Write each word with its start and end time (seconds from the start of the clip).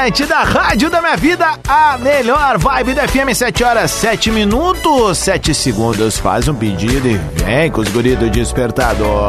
Atlântida, 0.00 0.36
rádio 0.36 0.88
da 0.88 1.02
minha 1.02 1.14
vida, 1.14 1.46
a 1.68 1.98
melhor 1.98 2.56
vibe 2.56 2.94
da 2.94 3.06
FM, 3.06 3.34
7 3.34 3.62
horas 3.62 3.90
7 3.90 4.30
minutos, 4.30 5.18
7 5.18 5.52
segundos. 5.52 6.16
Faz 6.16 6.48
um 6.48 6.54
pedido 6.54 7.06
e 7.06 7.18
vem 7.44 7.70
com 7.70 7.82
os 7.82 7.88
guris 7.90 8.18
do 8.18 8.30
despertador. 8.30 9.28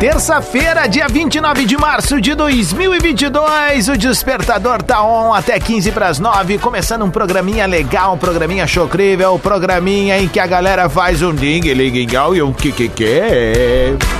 Terça-feira, 0.00 0.88
dia 0.88 1.06
29 1.06 1.66
de 1.66 1.76
março 1.76 2.22
de 2.22 2.34
2022, 2.34 3.88
o 3.90 3.98
Despertador 3.98 4.82
tá 4.82 5.04
on 5.04 5.34
até 5.34 5.60
15 5.60 5.92
para 5.92 6.08
as 6.08 6.18
9, 6.18 6.56
começando 6.56 7.04
um 7.04 7.10
programinha 7.10 7.66
legal, 7.66 8.14
um 8.14 8.16
programinha 8.16 8.66
chocrível, 8.66 9.34
um 9.34 9.38
programinha 9.38 10.18
em 10.18 10.26
que 10.26 10.40
a 10.40 10.46
galera 10.46 10.88
faz 10.88 11.20
um 11.20 11.34
ding 11.34 11.60
legal 11.74 12.34
e 12.34 12.40
um 12.40 12.50
kikiki. 12.50 13.04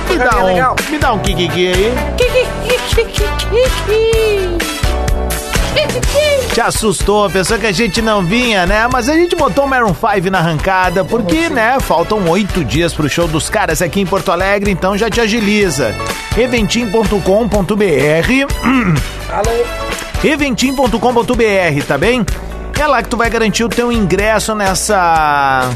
Me 0.07 0.17
dá 0.19 0.45
um, 0.45 0.91
me 0.91 0.97
dá 0.99 1.13
um 1.13 1.19
kikiki 1.19 1.69
aí. 1.69 1.93
Te 6.53 6.59
assustou, 6.59 7.29
pensou 7.29 7.57
que 7.57 7.65
a 7.65 7.71
gente 7.71 8.01
não 8.01 8.25
vinha, 8.25 8.65
né? 8.65 8.85
Mas 8.91 9.07
a 9.07 9.13
gente 9.13 9.37
botou 9.37 9.63
o 9.63 9.69
Maroon 9.69 9.93
5 9.93 10.29
na 10.29 10.39
arrancada, 10.39 11.05
porque, 11.05 11.49
né, 11.49 11.77
faltam 11.79 12.27
oito 12.27 12.65
dias 12.65 12.93
pro 12.93 13.07
show 13.07 13.25
dos 13.25 13.49
caras 13.49 13.81
aqui 13.81 14.01
em 14.01 14.05
Porto 14.05 14.33
Alegre, 14.33 14.69
então 14.69 14.97
já 14.97 15.09
te 15.09 15.21
agiliza. 15.21 15.95
eventim.com.br 16.37 17.15
Alô? 19.31 19.51
eventim.com.br, 20.23 21.85
tá 21.87 21.97
bem? 21.97 22.25
É 22.77 22.87
lá 22.87 23.01
que 23.01 23.09
tu 23.09 23.15
vai 23.15 23.29
garantir 23.29 23.63
o 23.63 23.69
teu 23.69 23.89
ingresso 23.91 24.53
nessa 24.53 25.69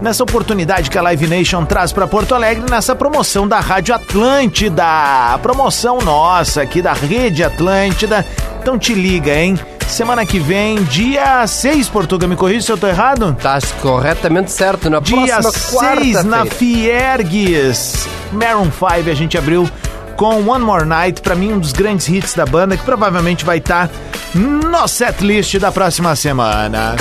nessa 0.00 0.22
oportunidade 0.22 0.90
que 0.90 0.98
a 0.98 1.02
Live 1.02 1.26
Nation 1.28 1.64
traz 1.64 1.92
para 1.92 2.06
Porto 2.06 2.34
Alegre 2.34 2.64
nessa 2.68 2.94
promoção 2.94 3.48
da 3.48 3.58
Rádio 3.60 3.94
Atlântida, 3.94 4.84
a 4.84 5.38
promoção 5.38 5.98
nossa 5.98 6.62
aqui 6.62 6.82
da 6.82 6.92
Rede 6.92 7.42
Atlântida. 7.42 8.24
Então 8.60 8.78
te 8.78 8.94
liga, 8.94 9.34
hein? 9.34 9.58
Semana 9.92 10.24
que 10.24 10.38
vem, 10.38 10.82
dia 10.84 11.46
6, 11.46 11.90
Portuga, 11.90 12.26
me 12.26 12.34
corrija 12.34 12.62
se 12.62 12.72
eu 12.72 12.78
tô 12.78 12.86
errado? 12.86 13.36
Tá 13.38 13.58
corretamente 13.82 14.50
certo, 14.50 14.88
na 14.88 15.00
dia 15.00 15.38
próxima 15.38 15.96
6 15.96 16.24
na 16.24 16.46
Fiergues. 16.46 18.08
Maroon 18.32 18.70
5 18.72 19.10
a 19.10 19.14
gente 19.14 19.36
abriu 19.36 19.68
com 20.16 20.48
One 20.48 20.64
More 20.64 20.86
Night, 20.86 21.20
para 21.20 21.34
mim 21.34 21.52
um 21.52 21.58
dos 21.58 21.74
grandes 21.74 22.08
hits 22.08 22.32
da 22.32 22.46
banda 22.46 22.74
que 22.74 22.82
provavelmente 22.84 23.44
vai 23.44 23.58
estar 23.58 23.88
tá 23.88 23.94
no 24.34 24.88
setlist 24.88 25.58
da 25.58 25.70
próxima 25.70 26.16
semana. 26.16 26.96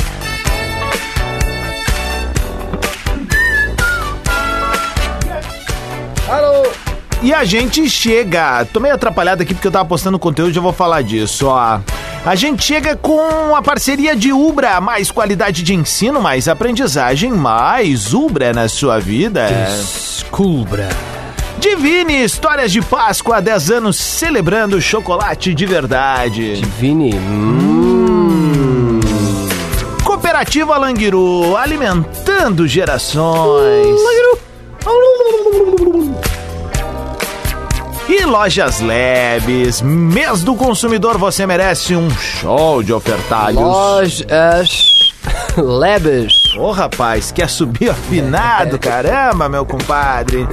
Alô? 6.28 6.70
E 7.22 7.34
a 7.34 7.46
gente 7.46 7.90
chega. 7.90 8.66
Tô 8.66 8.82
meio 8.82 8.96
atrapalhado 8.96 9.44
aqui 9.44 9.54
porque 9.54 9.68
eu 9.70 9.72
tava 9.72 9.86
postando 9.86 10.20
conteúdo, 10.20 10.52
já 10.52 10.60
vou 10.60 10.74
falar 10.74 11.02
disso, 11.04 11.48
ó. 11.48 11.80
A 12.24 12.36
gente 12.36 12.64
chega 12.64 12.96
com 12.96 13.56
a 13.56 13.64
parceria 13.64 14.16
de 14.16 14.32
Ubra, 14.32 14.80
mais 14.80 15.10
qualidade 15.10 15.64
de 15.64 15.74
ensino, 15.74 16.22
mais 16.22 16.48
aprendizagem, 16.48 17.32
mais 17.32 18.14
Ubra 18.14 18.54
na 18.54 18.70
sua 18.70 19.00
vida. 19.00 19.48
Descubra. 19.48 20.88
Divine, 21.58 22.24
histórias 22.24 22.72
de 22.72 22.80
Páscoa 22.80 23.38
há 23.38 23.40
10 23.40 23.72
anos 23.72 23.98
celebrando 23.98 24.80
chocolate 24.80 25.56
de 25.56 25.66
verdade. 25.66 26.62
Divine. 26.62 27.16
Hum. 27.16 29.00
Cooperativa 30.04 30.78
Languiru, 30.78 31.58
alimentando 31.58 32.68
gerações. 32.68 34.00
Languiru. 34.00 34.42
E 38.12 38.26
Lojas 38.26 38.82
Lebes, 38.82 39.82
mês 39.82 40.44
do 40.44 40.54
consumidor, 40.54 41.18
você 41.18 41.48
merece 41.48 41.96
um 41.96 42.10
show 42.10 42.84
de 42.84 42.92
ofertalhos. 42.92 43.62
Lojas 43.62 44.68
Lebes. 45.56 46.34
Ô 46.58 46.64
oh, 46.64 46.72
rapaz, 46.72 47.32
quer 47.32 47.50
subir 47.50 47.90
afinado, 47.90 48.78
caramba, 48.84 49.48
meu 49.48 49.66
compadre. 49.66 50.46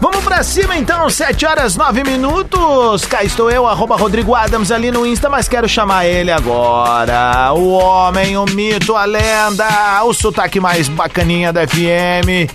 Vamos 0.00 0.22
pra 0.22 0.44
cima 0.44 0.76
então, 0.76 1.10
7 1.10 1.44
horas 1.44 1.76
9 1.76 2.04
minutos. 2.04 3.04
Cá 3.04 3.24
estou 3.24 3.50
eu, 3.50 3.66
arroba 3.66 3.96
Rodrigo 3.96 4.32
Adams 4.32 4.70
ali 4.70 4.92
no 4.92 5.04
Insta, 5.04 5.28
mas 5.28 5.48
quero 5.48 5.68
chamar 5.68 6.06
ele 6.06 6.30
agora. 6.30 7.52
O 7.52 7.72
homem, 7.72 8.36
o 8.36 8.44
mito, 8.44 8.94
a 8.94 9.04
lenda, 9.04 10.04
o 10.04 10.14
sotaque 10.14 10.60
mais 10.60 10.86
bacaninha 10.86 11.52
da 11.52 11.66
FM. 11.66 12.46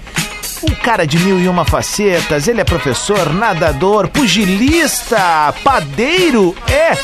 Um 0.62 0.74
cara 0.76 1.08
de 1.08 1.18
mil 1.20 1.40
e 1.40 1.48
uma 1.48 1.64
facetas, 1.64 2.48
ele 2.48 2.60
é 2.60 2.64
professor, 2.66 3.34
nadador, 3.34 4.10
pugilista, 4.10 5.54
padeiro 5.64 6.54
é 6.70 6.96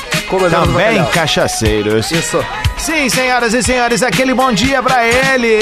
também 0.49 1.03
cachaceiros. 1.05 2.11
Isso. 2.11 2.43
Sim, 2.77 3.07
senhoras 3.07 3.53
e 3.53 3.63
senhores, 3.63 4.03
aquele 4.03 4.33
bom 4.33 4.51
dia 4.51 4.83
pra 4.83 5.05
ele. 5.07 5.59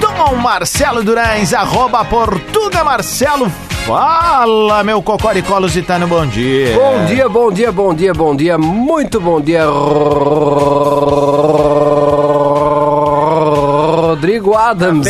Dom 0.00 0.36
Marcelo 0.36 1.04
Durães, 1.04 1.52
arroba 1.52 2.04
Portuga 2.06 2.82
Marcelo 2.82 3.52
Fala, 3.88 4.84
meu 4.84 5.00
cocoricó 5.00 5.58
lusitano, 5.58 6.06
bom 6.06 6.26
dia. 6.26 6.74
Bom 6.74 7.06
dia, 7.06 7.26
bom 7.26 7.50
dia, 7.50 7.72
bom 7.72 7.94
dia, 7.94 8.12
bom 8.12 8.36
dia, 8.36 8.58
muito 8.58 9.18
bom 9.18 9.40
dia. 9.40 9.64
Adams. 14.54 15.06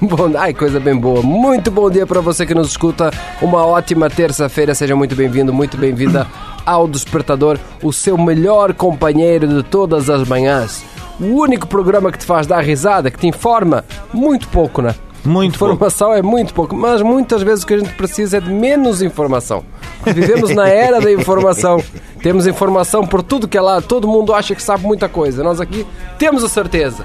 Muito 0.00 0.16
bom. 0.16 0.30
Ai, 0.38 0.54
coisa 0.54 0.78
bem 0.78 0.96
boa. 0.96 1.22
Muito 1.22 1.70
bom 1.70 1.90
dia 1.90 2.06
para 2.06 2.20
você 2.20 2.44
que 2.46 2.54
nos 2.54 2.68
escuta. 2.68 3.10
Uma 3.40 3.64
ótima 3.64 4.08
terça-feira. 4.10 4.74
Seja 4.74 4.94
muito 4.94 5.14
bem-vindo, 5.14 5.52
muito 5.52 5.76
bem-vinda 5.76 6.26
ao 6.66 6.88
Despertador, 6.88 7.58
o 7.80 7.92
seu 7.92 8.18
melhor 8.18 8.74
companheiro 8.74 9.46
de 9.46 9.62
todas 9.62 10.10
as 10.10 10.26
manhãs. 10.28 10.84
O 11.20 11.26
único 11.26 11.66
programa 11.66 12.10
que 12.10 12.18
te 12.18 12.26
faz 12.26 12.46
dar 12.46 12.60
risada, 12.60 13.10
que 13.10 13.18
te 13.18 13.26
informa 13.28 13.84
muito 14.12 14.48
pouco, 14.48 14.82
né? 14.82 14.94
Muito 15.24 15.54
informação 15.54 16.08
pouco. 16.08 16.18
é 16.18 16.22
muito 16.22 16.54
pouco, 16.54 16.76
mas 16.76 17.02
muitas 17.02 17.42
vezes 17.42 17.64
o 17.64 17.66
que 17.66 17.74
a 17.74 17.78
gente 17.78 17.92
precisa 17.94 18.36
é 18.36 18.40
de 18.40 18.50
menos 18.50 19.02
informação. 19.02 19.64
Vivemos 20.04 20.50
na 20.54 20.68
era 20.68 21.00
da 21.00 21.10
informação. 21.10 21.82
Temos 22.22 22.46
informação 22.46 23.06
por 23.06 23.22
tudo 23.22 23.48
que 23.48 23.56
é 23.56 23.60
lá, 23.60 23.80
todo 23.80 24.06
mundo 24.06 24.34
acha 24.34 24.54
que 24.54 24.62
sabe 24.62 24.84
muita 24.84 25.08
coisa. 25.08 25.42
Nós 25.42 25.60
aqui 25.60 25.86
temos 26.18 26.44
a 26.44 26.48
certeza 26.48 27.04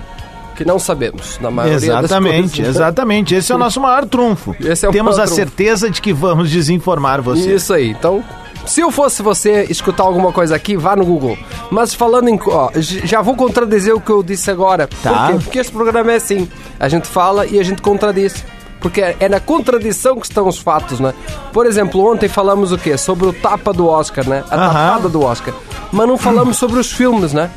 que 0.61 0.67
não 0.67 0.79
sabemos, 0.79 1.37
na 1.39 1.49
maioria 1.51 1.75
Exatamente, 1.77 2.57
coisas. 2.57 2.75
exatamente. 2.75 3.35
Esse 3.35 3.51
é 3.51 3.55
o 3.55 3.57
nosso 3.57 3.79
maior 3.81 4.05
trunfo. 4.05 4.55
Esse 4.59 4.85
é 4.85 4.89
o 4.89 4.91
Temos 4.91 5.17
a 5.19 5.23
trunfo. 5.23 5.35
certeza 5.35 5.89
de 5.89 6.01
que 6.01 6.13
vamos 6.13 6.49
desinformar 6.49 7.21
você. 7.21 7.53
Isso 7.55 7.73
aí. 7.73 7.89
Então, 7.89 8.23
se 8.65 8.81
eu 8.81 8.91
fosse 8.91 9.21
você 9.21 9.63
escutar 9.69 10.03
alguma 10.03 10.31
coisa 10.31 10.55
aqui, 10.55 10.77
vá 10.77 10.95
no 10.95 11.05
Google. 11.05 11.37
Mas 11.69 11.93
falando 11.93 12.27
em. 12.29 12.39
Ó, 12.45 12.69
já 12.75 13.21
vou 13.21 13.35
contradizer 13.35 13.93
o 13.95 13.99
que 13.99 14.11
eu 14.11 14.21
disse 14.21 14.49
agora. 14.51 14.87
Tá. 15.01 15.27
Por 15.27 15.33
quê? 15.37 15.43
Porque 15.43 15.59
esse 15.59 15.71
programa 15.71 16.11
é 16.11 16.15
assim. 16.15 16.47
A 16.79 16.87
gente 16.87 17.07
fala 17.07 17.45
e 17.45 17.59
a 17.59 17.63
gente 17.63 17.81
contradiz. 17.81 18.43
Porque 18.79 18.99
é 19.19 19.29
na 19.29 19.39
contradição 19.39 20.15
que 20.19 20.25
estão 20.25 20.47
os 20.47 20.57
fatos, 20.57 20.99
né? 20.99 21.13
Por 21.53 21.67
exemplo, 21.67 22.03
ontem 22.03 22.27
falamos 22.27 22.71
o 22.71 22.77
quê? 22.79 22.97
Sobre 22.97 23.27
o 23.27 23.33
tapa 23.33 23.71
do 23.71 23.85
Oscar, 23.87 24.27
né? 24.27 24.43
A 24.49 24.55
Aham. 24.55 24.73
tapada 24.73 25.09
do 25.09 25.21
Oscar. 25.21 25.53
Mas 25.91 26.07
não 26.07 26.17
falamos 26.17 26.57
sobre 26.57 26.79
os 26.79 26.91
filmes, 26.91 27.31
né? 27.31 27.51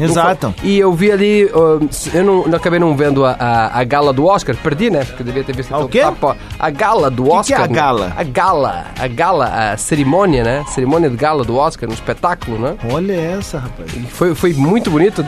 Exato. 0.00 0.54
E 0.62 0.78
eu 0.78 0.92
vi 0.92 1.12
ali, 1.12 1.44
uh, 1.46 1.88
eu 2.14 2.24
não, 2.24 2.46
não 2.46 2.56
acabei 2.56 2.78
não 2.78 2.96
vendo 2.96 3.24
a, 3.24 3.32
a, 3.38 3.80
a 3.80 3.84
gala 3.84 4.12
do 4.12 4.26
Oscar, 4.26 4.56
perdi, 4.56 4.90
né? 4.90 5.04
Porque 5.04 5.22
eu 5.22 5.26
devia 5.26 5.44
ter 5.44 5.54
visto 5.54 5.72
Ah, 5.74 5.78
o 5.78 5.88
quê? 5.88 6.00
tapa. 6.00 6.36
A 6.58 6.70
gala 6.70 7.10
do 7.10 7.24
que 7.24 7.30
é 7.30 7.34
Oscar. 7.34 7.60
a 7.62 7.68
né? 7.68 7.74
gala? 7.74 8.12
A 8.16 8.22
gala, 8.24 8.84
a 8.98 9.06
gala, 9.08 9.72
a 9.72 9.76
cerimônia, 9.76 10.42
né? 10.42 10.64
Cerimônia 10.68 11.08
de 11.10 11.16
gala 11.16 11.44
do 11.44 11.56
Oscar, 11.56 11.88
no 11.88 11.94
espetáculo, 11.94 12.58
né? 12.58 12.74
Olha 12.90 13.12
essa, 13.14 13.58
rapaz. 13.58 13.90
Foi, 14.10 14.34
foi 14.34 14.52
muito 14.54 14.90
bonito. 14.90 15.24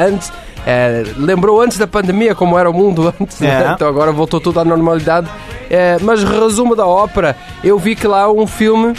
Antes, 0.00 0.32
É, 0.66 1.04
lembrou 1.18 1.60
antes 1.60 1.76
da 1.76 1.86
pandemia 1.86 2.34
como 2.34 2.58
era 2.58 2.70
o 2.70 2.72
mundo 2.72 3.12
antes, 3.20 3.38
né? 3.40 3.66
É. 3.68 3.72
então 3.74 3.86
agora 3.86 4.10
voltou 4.12 4.40
tudo 4.40 4.60
à 4.60 4.64
normalidade. 4.64 5.28
É, 5.68 5.98
mas 6.00 6.24
resumo 6.24 6.74
da 6.74 6.86
ópera, 6.86 7.36
eu 7.62 7.78
vi 7.78 7.94
que 7.94 8.06
lá 8.06 8.30
um 8.32 8.46
filme 8.46 8.94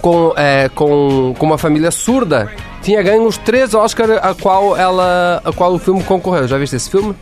com, 0.00 0.32
é, 0.36 0.68
com, 0.74 1.34
com 1.38 1.46
uma 1.46 1.58
família 1.58 1.90
surda 1.92 2.50
tinha 2.82 3.02
ganho 3.02 3.26
os 3.26 3.38
três 3.38 3.72
Oscars 3.74 4.10
a 4.22 4.34
qual, 4.34 4.76
ela, 4.76 5.40
a 5.44 5.52
qual 5.52 5.72
o 5.72 5.78
filme 5.78 6.02
concorreu. 6.02 6.46
Já 6.48 6.58
viste 6.58 6.76
esse 6.76 6.90
filme? 6.90 7.14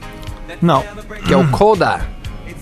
Não. 0.60 0.82
Que 1.26 1.32
é 1.34 1.36
o 1.36 1.46
Coda. 1.50 2.00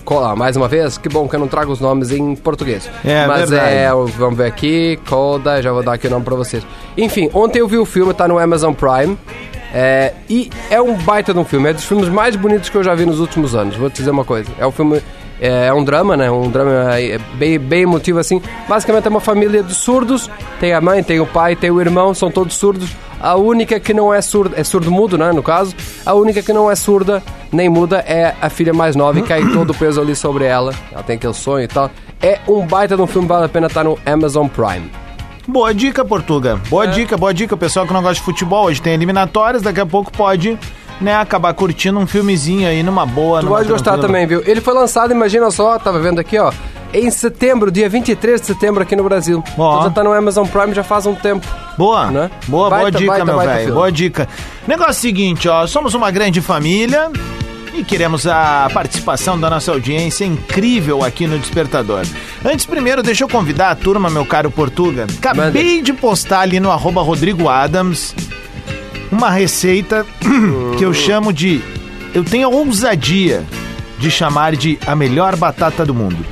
Coda, 0.05 0.35
mais 0.35 0.55
uma 0.55 0.67
vez, 0.67 0.97
que 0.97 1.07
bom 1.07 1.27
que 1.27 1.35
eu 1.35 1.39
não 1.39 1.47
trago 1.47 1.71
os 1.71 1.79
nomes 1.79 2.11
em 2.11 2.35
português. 2.35 2.89
É, 3.05 3.27
Mas 3.27 3.49
verdade. 3.49 3.75
é, 3.75 3.93
o- 3.93 4.07
vamos 4.07 4.37
ver 4.37 4.45
aqui, 4.47 4.99
Coda, 5.07 5.61
já 5.61 5.71
vou 5.71 5.83
dar 5.83 5.93
aqui 5.93 6.07
o 6.07 6.09
nome 6.09 6.25
para 6.25 6.35
vocês. 6.35 6.65
Enfim, 6.97 7.29
ontem 7.33 7.59
eu 7.59 7.67
vi 7.67 7.77
o 7.77 7.85
filme, 7.85 8.11
tá 8.13 8.27
no 8.27 8.39
Amazon 8.39 8.73
Prime. 8.73 9.15
é, 9.71 10.13
e 10.27 10.49
é 10.71 10.81
um 10.81 10.95
baita 10.95 11.31
de 11.31 11.37
um 11.39 11.45
filme, 11.45 11.69
é 11.69 11.73
dos 11.73 11.83
filmes 11.85 12.09
mais 12.09 12.35
bonitos 12.35 12.69
que 12.69 12.75
eu 12.77 12.83
já 12.83 12.95
vi 12.95 13.05
nos 13.05 13.19
últimos 13.19 13.53
anos. 13.53 13.75
Vou 13.75 13.87
te 13.89 13.97
dizer 13.97 14.09
uma 14.09 14.25
coisa: 14.25 14.49
é 14.57 14.65
um 14.65 14.71
filme, 14.71 14.99
é, 15.41 15.67
é 15.67 15.73
um 15.73 15.83
drama, 15.83 16.15
né? 16.17 16.29
Um 16.29 16.49
drama 16.49 16.99
é, 16.99 17.17
bem, 17.35 17.57
bem 17.59 17.81
emotivo 17.83 18.19
assim. 18.19 18.41
Basicamente 18.67 19.05
é 19.07 19.09
uma 19.09 19.19
família 19.19 19.63
de 19.63 19.73
surdos: 19.73 20.29
tem 20.59 20.73
a 20.73 20.81
mãe, 20.81 21.03
tem 21.03 21.19
o 21.19 21.25
pai, 21.25 21.55
tem 21.55 21.71
o 21.71 21.79
irmão, 21.81 22.13
são 22.13 22.29
todos 22.31 22.55
surdos. 22.55 22.89
A 23.21 23.35
única 23.35 23.79
que 23.81 23.93
não 23.93 24.13
é 24.13 24.21
surda, 24.21 24.57
é 24.59 24.63
surdo-mudo, 24.63 25.17
né? 25.17 25.33
No 25.33 25.43
caso, 25.43 25.75
a 26.05 26.13
única 26.13 26.41
que 26.41 26.53
não 26.53 26.71
é 26.71 26.75
surda 26.75 27.21
nem 27.51 27.67
muda 27.67 27.97
é 28.07 28.33
a 28.41 28.49
filha 28.49 28.73
mais 28.73 28.95
nova 28.95 29.19
e 29.19 29.23
cai 29.23 29.41
todo 29.51 29.71
o 29.71 29.73
peso 29.73 29.99
ali 29.99 30.15
sobre 30.15 30.45
ela. 30.45 30.73
Ela 30.91 31.03
tem 31.03 31.17
aquele 31.17 31.33
sonho 31.33 31.65
e 31.65 31.67
tal. 31.67 31.91
É 32.21 32.39
um 32.47 32.65
baita 32.65 32.95
de 32.95 33.01
um 33.01 33.07
filme, 33.07 33.27
vale 33.27 33.45
a 33.45 33.49
pena 33.49 33.67
estar 33.67 33.83
no 33.83 33.97
Amazon 34.05 34.47
Prime. 34.47 34.89
Boa 35.47 35.73
dica, 35.73 36.05
Portuga. 36.05 36.57
Boa 36.69 36.85
É. 36.85 36.87
dica, 36.87 37.17
boa 37.17 37.33
dica. 37.33 37.55
O 37.55 37.57
pessoal 37.57 37.85
que 37.87 37.91
não 37.93 38.01
gosta 38.01 38.15
de 38.15 38.21
futebol, 38.21 38.65
hoje 38.67 38.81
tem 38.81 38.93
eliminatórias, 38.93 39.61
daqui 39.63 39.79
a 39.81 39.85
pouco 39.85 40.11
pode, 40.11 40.57
né, 40.99 41.15
acabar 41.15 41.53
curtindo 41.53 41.97
um 41.99 42.05
filmezinho 42.07 42.67
aí 42.67 42.83
numa 42.83 43.05
boa. 43.05 43.39
Tu 43.39 43.45
numa 43.45 43.57
pode 43.57 43.69
gostar 43.69 43.97
também, 43.97 44.25
viu? 44.27 44.41
Ele 44.45 44.61
foi 44.61 44.73
lançado, 44.73 45.11
imagina 45.11 45.49
só, 45.51 45.77
tava 45.79 45.99
vendo 45.99 46.19
aqui, 46.19 46.37
ó, 46.37 46.51
em 46.93 47.09
setembro, 47.11 47.71
dia 47.71 47.87
23 47.87 48.41
de 48.41 48.47
setembro 48.47 48.81
aqui 48.83 48.95
no 48.95 49.03
Brasil. 49.03 49.43
Ó. 49.57 49.71
Então 49.77 49.83
já 49.83 49.89
tá 49.91 50.03
no 50.03 50.11
Amazon 50.11 50.47
Prime 50.47 50.73
já 50.73 50.83
faz 50.83 51.05
um 51.05 51.15
tempo. 51.15 51.45
Boa, 51.77 52.07
Né? 52.07 52.31
boa, 52.47 52.69
boa 52.69 52.69
Baita, 52.69 52.97
dica, 52.97 53.11
baita, 53.11 53.25
meu 53.25 53.39
velho. 53.39 53.73
Boa 53.73 53.91
dica. 53.91 54.27
Negócio 54.67 54.95
seguinte, 54.95 55.47
ó, 55.47 55.65
somos 55.67 55.93
uma 55.93 56.11
grande 56.11 56.41
família 56.41 57.11
e 57.73 57.83
queremos 57.83 58.25
a 58.27 58.67
participação 58.73 59.39
da 59.39 59.49
nossa 59.49 59.71
audiência 59.71 60.25
incrível 60.25 61.03
aqui 61.03 61.27
no 61.27 61.37
Despertador. 61.39 62.01
Antes, 62.43 62.65
primeiro, 62.65 63.01
deixa 63.03 63.23
eu 63.23 63.29
convidar 63.29 63.69
a 63.69 63.75
turma, 63.75 64.09
meu 64.09 64.25
caro 64.25 64.49
Portuga. 64.51 65.05
Acabei 65.17 65.81
de 65.81 65.93
postar 65.93 66.41
ali 66.41 66.59
no 66.59 66.71
arroba 66.71 67.01
Rodrigo 67.01 67.47
Adams 67.47 68.13
uma 69.11 69.29
receita 69.29 70.05
que 70.77 70.83
eu 70.83 70.93
chamo 70.93 71.31
de. 71.33 71.61
Eu 72.13 72.23
tenho 72.23 72.47
a 72.47 72.51
ousadia 72.51 73.43
de 73.99 74.09
chamar 74.09 74.55
de 74.55 74.79
a 74.85 74.95
melhor 74.95 75.35
batata 75.35 75.85
do 75.85 75.93
mundo. 75.93 76.25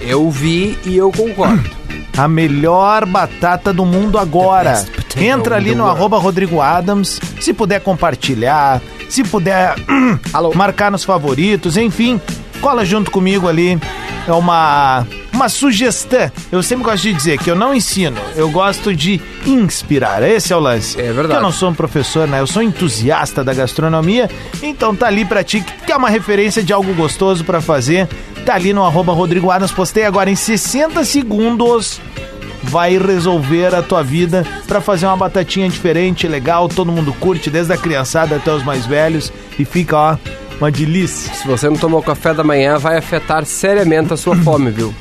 Eu 0.00 0.30
vi 0.30 0.78
e 0.84 0.96
eu 0.96 1.10
concordo. 1.12 1.70
A 2.14 2.28
melhor 2.28 3.06
batata 3.06 3.72
do 3.72 3.86
mundo 3.86 4.18
agora. 4.18 4.84
Entra 5.16 5.56
ali 5.56 5.74
no 5.74 5.86
arroba 5.86 6.18
Rodrigo 6.18 6.60
Adams. 6.60 7.18
Se 7.40 7.54
puder 7.54 7.80
compartilhar, 7.80 8.82
se 9.08 9.24
puder 9.24 9.74
marcar 10.54 10.90
nos 10.90 11.04
favoritos, 11.04 11.78
enfim, 11.78 12.20
cola 12.60 12.84
junto 12.84 13.10
comigo 13.10 13.48
ali. 13.48 13.80
É 14.28 14.32
uma, 14.32 15.06
uma 15.32 15.48
sugestão. 15.48 16.30
Eu 16.50 16.62
sempre 16.62 16.84
gosto 16.84 17.02
de 17.02 17.12
dizer 17.12 17.38
que 17.38 17.50
eu 17.50 17.56
não 17.56 17.74
ensino, 17.74 18.16
eu 18.36 18.50
gosto 18.50 18.94
de 18.94 19.20
inspirar. 19.46 20.22
Esse 20.22 20.52
é 20.52 20.56
o 20.56 20.60
lance. 20.60 20.98
É 21.00 21.04
verdade. 21.04 21.22
Porque 21.28 21.36
eu 21.36 21.42
não 21.42 21.52
sou 21.52 21.70
um 21.70 21.74
professor, 21.74 22.28
né? 22.28 22.40
Eu 22.40 22.46
sou 22.46 22.62
entusiasta 22.62 23.42
da 23.42 23.54
gastronomia. 23.54 24.30
Então 24.62 24.94
tá 24.94 25.06
ali 25.06 25.24
pra 25.24 25.42
ti 25.42 25.60
que 25.60 25.86
quer 25.86 25.96
uma 25.96 26.08
referência 26.10 26.62
de 26.62 26.72
algo 26.72 26.92
gostoso 26.94 27.44
pra 27.44 27.60
fazer. 27.60 28.08
Tá 28.44 28.54
ali 28.54 28.72
no 28.72 28.84
arroba 28.84 29.12
Rodrigo 29.12 29.50
Adams. 29.50 29.72
Postei 29.72 30.04
agora 30.04 30.30
em 30.30 30.36
60 30.36 31.04
segundos. 31.04 32.00
Vai 32.64 32.96
resolver 32.96 33.74
a 33.74 33.82
tua 33.82 34.04
vida 34.04 34.46
pra 34.68 34.80
fazer 34.80 35.06
uma 35.06 35.16
batatinha 35.16 35.68
diferente, 35.68 36.28
legal. 36.28 36.68
Todo 36.68 36.92
mundo 36.92 37.12
curte, 37.12 37.50
desde 37.50 37.72
a 37.72 37.76
criançada 37.76 38.36
até 38.36 38.52
os 38.52 38.64
mais 38.64 38.86
velhos. 38.86 39.32
E 39.58 39.64
fica, 39.64 39.96
ó, 39.96 40.16
uma 40.58 40.70
delícia. 40.70 41.34
Se 41.34 41.46
você 41.46 41.68
não 41.68 41.76
tomou 41.76 42.00
café 42.02 42.32
da 42.32 42.44
manhã, 42.44 42.78
vai 42.78 42.96
afetar 42.96 43.44
seriamente 43.44 44.12
a 44.14 44.16
sua 44.16 44.36
fome, 44.42 44.70
viu? 44.70 44.94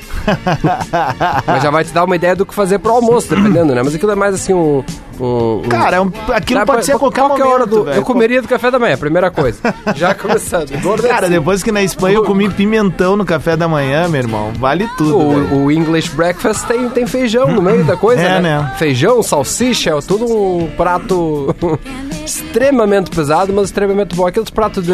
Mas 1.48 1.64
já 1.64 1.70
vai 1.70 1.84
te 1.84 1.92
dar 1.92 2.04
uma 2.04 2.16
ideia 2.16 2.36
do 2.36 2.46
que 2.46 2.54
fazer 2.54 2.80
pro 2.80 2.92
almoço, 2.94 3.30
dependendo, 3.30 3.74
né? 3.76 3.82
Mas 3.84 3.96
aquilo 3.96 4.12
é 4.12 4.16
mais 4.16 4.36
assim 4.36 4.54
um. 4.54 4.84
um- 5.20 5.62
um- 5.66 5.70
Cara, 5.70 5.98
é 5.98 6.02
um- 6.02 6.12
aquilo 6.34 6.60
Dá 6.60 6.66
pode 6.66 6.78
pra- 6.78 6.82
ser 6.86 6.94
a 6.94 7.00
qualquer 7.00 7.22
momento, 7.24 7.48
hora 7.48 7.66
do. 7.66 7.84
velho. 7.84 7.98
Eu 7.98 8.04
comeria 8.04 8.42
do 8.42 8.48
café 8.48 8.72
da 8.72 8.80
manhã, 8.80 8.98
primeira 8.98 9.30
coisa. 9.32 9.60
Já 9.96 10.14
começando. 10.16 10.72
É 10.72 11.08
Cara, 11.08 11.26
assim. 11.28 11.36
depois 11.36 11.62
que 11.64 11.72
na 11.72 11.82
Espanha 11.84 12.16
eu 12.18 12.24
comi 12.24 12.50
pimentão 12.50 13.16
no 13.16 13.26
café 13.26 13.56
da 13.56 13.68
manhã, 13.68 14.08
meu 14.08 14.22
irmão, 14.22 14.52
vale 14.60 14.88
tudo. 14.98 15.18
O, 15.18 15.66
o 15.66 15.72
English 15.72 16.10
breakfast 16.12 16.66
tem, 16.68 16.90
tem 16.90 17.06
feijão 17.06 17.48
no 17.52 17.62
meio 17.62 17.84
da 17.84 17.96
coisa, 17.98 18.22
É, 18.22 18.40
né? 18.40 18.60
né? 18.60 18.74
Feijão, 18.78 19.22
salsicha, 19.24 19.92
é 19.92 20.02
tudo 20.02 20.26
um 20.26 20.70
prato 20.78 21.56
extremamente 22.26 23.10
pesado, 23.12 23.52
mas 23.54 23.66
extremamente 23.66 24.16
bom. 24.16 24.26
Aqueles 24.28 24.50
pratos 24.50 24.86
de. 24.86 24.94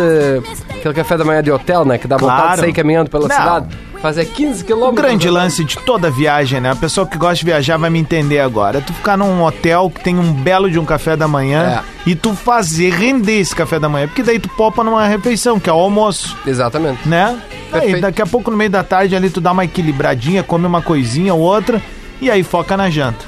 aquele 0.70 0.94
café 0.94 1.18
da 1.18 1.24
manhã 1.24 1.42
de 1.44 1.52
hotel, 1.52 1.86
né? 1.86 1.98
Que 1.98 2.08
dá 2.08 2.18
vontade 2.18 2.38
Claro. 2.42 2.56
de 2.56 2.60
sair 2.62 2.74
caminhando 2.74 3.10
pela 3.10 3.28
Não. 3.28 3.36
cidade. 3.36 3.68
Fazer 4.02 4.26
15 4.26 4.62
O 4.62 4.66
quilômetros. 4.66 5.02
grande 5.06 5.30
lance 5.30 5.64
de 5.64 5.78
toda 5.80 6.10
viagem, 6.12 6.62
né? 6.62 6.72
A 6.72 6.76
pessoa 6.76 7.06
que 7.08 7.18
gosta 7.18 7.36
de 7.38 7.46
viajar 7.46 7.78
vai 7.78 7.90
me 7.90 7.98
entender 8.00 8.40
agora. 8.40 8.78
É 8.78 8.82
tu 8.82 8.94
ficar 8.94 9.18
num 9.18 9.44
hotel 9.44 9.90
que 9.94 10.04
tem 10.04 10.18
um 10.18 10.32
belo 10.32 10.70
de 10.70 10.78
um 10.78 10.86
café 10.86 11.16
da 11.16 11.28
manhã 11.28 11.82
É. 12.06 12.10
e 12.10 12.16
tu 12.16 12.34
fazer 12.36 12.92
render 12.94 13.40
esse 13.40 13.56
café 13.56 13.80
da 13.80 13.90
manhã. 13.90 14.08
Porque 14.08 14.22
daí 14.24 14.38
tu 14.40 14.50
popa 14.50 14.84
numa 14.84 15.06
refeição, 15.08 15.60
que 15.60 15.70
é 15.70 15.74
o 15.74 15.78
almoço, 15.78 16.38
Exatamente. 16.46 17.08
né? 17.08 17.38
Aí 17.74 18.00
daqui 18.00 18.22
a 18.22 18.26
pouco, 18.28 18.52
no 18.52 18.56
meio 18.56 18.70
da 18.70 18.84
tarde, 18.84 19.16
ali 19.16 19.30
tu 19.30 19.42
dá 19.42 19.52
uma 19.52 19.66
equilibradinha, 19.66 20.44
come 20.44 20.66
uma 20.68 20.82
coisinha 20.82 21.34
ou 21.34 21.42
outra 21.42 21.82
e 22.22 22.30
aí 22.32 22.44
foca 22.44 22.78
na 22.78 22.90
janta. 22.90 23.26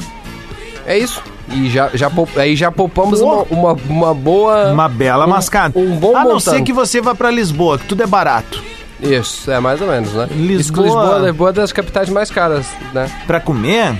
É 0.85 0.97
isso. 0.97 1.21
E 1.51 1.67
já, 1.67 1.89
já, 1.95 2.11
aí 2.37 2.55
já 2.55 2.71
poupamos 2.71 3.21
uma, 3.21 3.41
uma, 3.49 3.73
uma 3.89 4.13
boa. 4.13 4.71
Uma 4.71 4.87
bela 4.87 5.25
um- 5.25 5.29
mascada. 5.29 5.77
Um 5.77 5.95
bom 5.97 6.15
a 6.15 6.23
não 6.23 6.39
ser 6.39 6.61
que 6.61 6.71
você 6.71 7.01
vá 7.01 7.15
pra 7.15 7.31
Lisboa, 7.31 7.79
que 7.79 7.85
tudo 7.85 8.03
é 8.03 8.07
barato. 8.07 8.63
Isso, 9.01 9.49
é 9.49 9.59
mais 9.59 9.81
ou 9.81 9.87
menos, 9.87 10.13
né? 10.13 10.27
Isso 10.31 10.37
Lisboa- 10.47 10.83
Lisboa, 10.85 11.19
Lisboa 11.19 11.49
é 11.49 11.53
das 11.53 11.71
capitais 11.71 12.09
mais 12.09 12.29
caras, 12.29 12.67
né? 12.93 13.09
Pra 13.25 13.39
comer, 13.39 13.95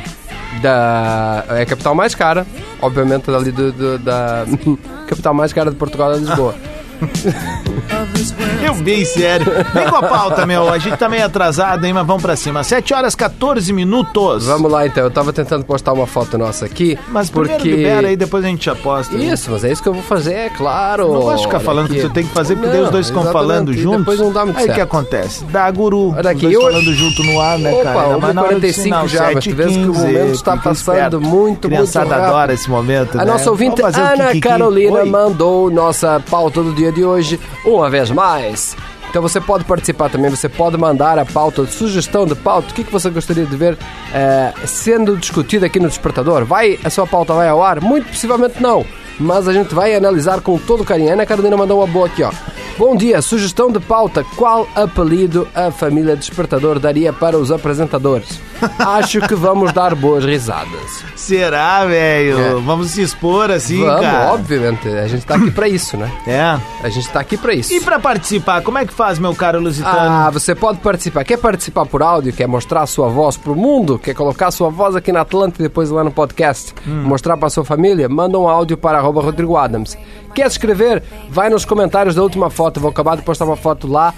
da 0.62 1.44
é 1.50 1.62
a 1.62 1.66
capital 1.66 1.96
mais 1.96 2.13
cara, 2.16 2.46
obviamente 2.81 3.30
ali 3.31 3.51
do, 3.51 3.72
do- 3.72 3.98
da 4.00 4.46
capital 5.07 5.34
mais 5.34 5.54
cara 5.54 5.69
de 5.69 5.75
Portugal 5.78 6.12
é 6.13 6.18
Lisboa. 6.18 6.56
eu 8.65 8.74
bem 8.75 9.06
sério. 9.06 9.46
Vem 9.74 9.88
com 9.89 9.96
a 9.96 10.03
pauta, 10.03 10.46
meu. 10.46 10.70
A 10.70 10.77
gente 10.77 10.98
tá 10.98 11.08
meio 11.10 11.25
atrasado, 11.25 11.86
hein? 11.86 11.94
Mas 11.94 12.06
vamos 12.06 12.22
pra 12.22 12.36
cima. 12.36 12.63
7 12.63 12.94
horas 12.94 13.15
14 13.15 13.72
minutos. 13.74 14.46
Vamos 14.46 14.72
lá 14.72 14.86
então, 14.86 15.03
eu 15.03 15.12
tava 15.12 15.32
tentando 15.34 15.63
postar 15.65 15.94
uma 15.94 16.06
foto 16.08 16.38
nossa 16.38 16.65
aqui, 16.65 16.98
Mas 17.10 17.29
primeiro 17.29 17.56
porque 17.56 17.70
libera 17.75 18.08
aí, 18.08 18.15
depois 18.15 18.44
a 18.44 18.48
gente 18.48 18.70
aposta. 18.70 19.15
né? 19.18 19.24
Isso, 19.25 19.50
mas 19.51 19.63
é 19.63 19.72
isso 19.72 19.82
que 19.82 19.89
eu 19.89 19.94
vou 19.94 20.03
fazer, 20.03 20.34
é 20.34 20.50
claro. 20.50 21.12
Não 21.13 21.22
gosto 21.22 21.38
de 21.38 21.44
ficar 21.48 21.60
falando 21.60 21.86
aqui. 21.86 21.96
que 21.96 22.01
tu 22.01 22.10
tem 22.10 22.25
que 22.25 22.34
fazer, 22.34 22.56
porque 22.56 22.70
daí 22.70 22.79
os 22.79 22.86
Não, 22.86 22.91
dois 22.91 23.08
ficam 23.08 23.22
exatamente, 23.24 23.48
falando 23.48 23.74
juntos. 23.74 24.00
Depois 24.00 24.20
não 24.20 24.32
dá 24.34 24.46
muito 24.46 24.60
Aí 24.60 24.70
o 24.70 24.74
que 24.74 24.82
acontece? 24.82 25.44
Dá 25.46 25.70
guru. 25.72 26.13
Olha 26.15 26.32
aqui, 26.32 26.48
os 26.48 26.53
dois 26.53 26.53
eu- 26.53 26.62
falando 26.72 26.94
junto 26.94 27.24
no 27.24 27.39
ar, 27.39 27.58
né, 27.60 27.72
Opa, 27.74 27.84
cara? 27.84 28.18
Mas 28.20 28.36
na 28.36 28.41
hora 28.41 28.56
do 28.56 28.62
1h45 28.68 28.74
sinal, 28.84 29.08
já, 29.08 29.32
mas 29.34 29.44
tu 29.44 29.56
vês 29.56 29.72
que 29.72 29.79
o 29.86 29.94
7h15, 29.94 29.98
momento 29.98 30.32
está 30.34 30.58
passando 30.58 31.22
muito, 31.22 31.68
Criançada 31.68 32.06
muito 32.06 32.15
rápido. 32.18 32.29
adora 32.36 32.53
esse 32.53 32.70
momento, 32.70 33.15
A 33.20 33.25
né? 33.25 33.32
nossa 33.32 33.50
ouvinte 33.50 33.82
Ana. 33.82 34.39
Carolina 34.41 35.06
mandou 35.06 35.70
nossa 35.72 36.22
pauta 36.29 36.62
do 36.62 36.74
dia 36.74 36.88
de 36.91 37.03
hoje 37.03 37.39
uma 37.65 37.89
vez 37.89 38.12
mais. 38.12 38.75
Então 39.10 39.24
você 39.24 39.41
pode 39.41 39.63
participar 39.63 40.10
também, 40.10 40.29
você 40.29 40.48
pode 40.48 40.77
mandar 40.77 41.17
a 41.17 41.25
pauta, 41.25 41.65
sugestão 41.65 42.27
de 42.27 42.36
pauta, 42.36 42.69
o 42.69 42.74
que, 42.74 42.84
que 42.84 42.91
você 42.91 43.10
gostaria 43.10 43.46
de 43.46 43.55
ver 43.55 43.75
eh, 44.13 44.53
sendo 44.65 45.17
discutido 45.17 45.65
aqui 45.65 45.79
no 45.79 45.88
Despertador. 45.88 46.46
Vai, 46.46 46.79
a 46.84 46.91
sua 46.91 47.08
pauta 47.08 47.34
vai 47.34 47.50
ao 47.50 47.63
ar? 47.63 47.81
Muito 47.81 48.08
possivelmente 48.08 48.62
não, 48.62 48.86
mas 49.19 49.48
a 49.48 49.53
gente 49.53 49.74
vai 49.74 49.96
analisar 49.96 50.41
com 50.41 50.60
todo 50.60 50.86
carinho. 50.86 51.12
Ana 51.12 51.25
Carolina 51.25 51.58
mandou 51.58 51.79
uma 51.79 51.88
boa 51.88 52.05
aqui, 52.05 52.22
ó. 52.22 52.31
Bom 52.77 52.96
dia, 52.96 53.19
sugestão 53.22 53.72
de 53.72 53.79
pauta. 53.79 54.24
Qual 54.38 54.67
apelido 54.75 55.48
a 55.55 55.72
família 55.72 56.15
Despertador 56.15 56.79
daria 56.79 57.12
para 57.12 57.36
os 57.36 57.51
apresentadores? 57.51 58.39
Acho 58.78 59.22
que 59.22 59.36
vamos 59.36 59.72
dar 59.74 59.96
boas 59.96 60.24
risadas. 60.25 61.04
Será, 61.16 61.86
velho? 61.86 62.39
É. 62.39 62.54
Vamos 62.56 62.92
se 62.92 63.01
expor 63.01 63.51
assim, 63.51 63.84
Vamos, 63.84 64.01
cara. 64.01 64.34
obviamente. 64.34 64.88
A 64.88 65.08
gente 65.08 65.25
tá 65.25 65.36
aqui 65.36 65.51
pra 65.51 65.68
isso, 65.68 65.98
né? 65.98 66.12
É. 66.28 66.60
A 66.84 66.89
gente 66.89 67.10
tá 67.10 67.20
aqui 67.20 67.38
pra 67.38 67.54
isso. 67.54 67.74
E 67.74 67.82
pra 67.82 68.00
participar, 68.00 68.62
como 68.62 68.78
é 68.78 68.86
que 68.86 68.94
faz, 68.94 69.20
meu 69.20 69.36
caro 69.36 69.60
Lusitano? 69.60 69.98
Ah, 69.98 70.30
você 70.30 70.56
pode 70.56 70.80
participar. 70.80 71.24
Quer 71.24 71.38
participar 71.38 71.86
por 71.86 72.01
áudio? 72.01 72.34
Quer 72.34 72.48
mostrar 72.48 72.82
a 72.82 72.88
sua 72.88 73.08
voz 73.10 73.38
pro 73.38 73.56
mundo? 73.56 74.00
Quer 74.00 74.13
colocar 74.13 74.48
a 74.48 74.51
sua 74.51 74.70
voz 74.70 74.96
aqui 74.96 75.12
na 75.12 75.22
Atlântida 75.22 75.63
e 75.63 75.68
depois 75.68 75.89
lá 75.89 76.04
no 76.04 76.12
podcast? 76.12 76.74
Hum. 76.88 77.04
Mostrar 77.04 77.38
pra 77.38 77.50
sua 77.50 77.66
família? 77.66 78.08
Manda 78.10 78.38
um 78.39 78.48
áudio 78.48 78.78
para 78.78 78.98
arroba 78.98 79.22
Rodrigo 79.22 79.56
Adams. 79.58 79.98
Quer 80.34 80.48
escrever? 80.48 81.04
Vai 81.30 81.50
nos 81.50 81.66
comentários 81.66 82.16
da 82.16 82.22
última 82.24 82.50
foto. 82.50 82.80
Vou 82.80 82.89
acabar 82.92 83.16
de 83.18 83.24
postar 83.24 83.46
uma 83.46 83.56
foto 83.56 83.88
lá 83.88 84.13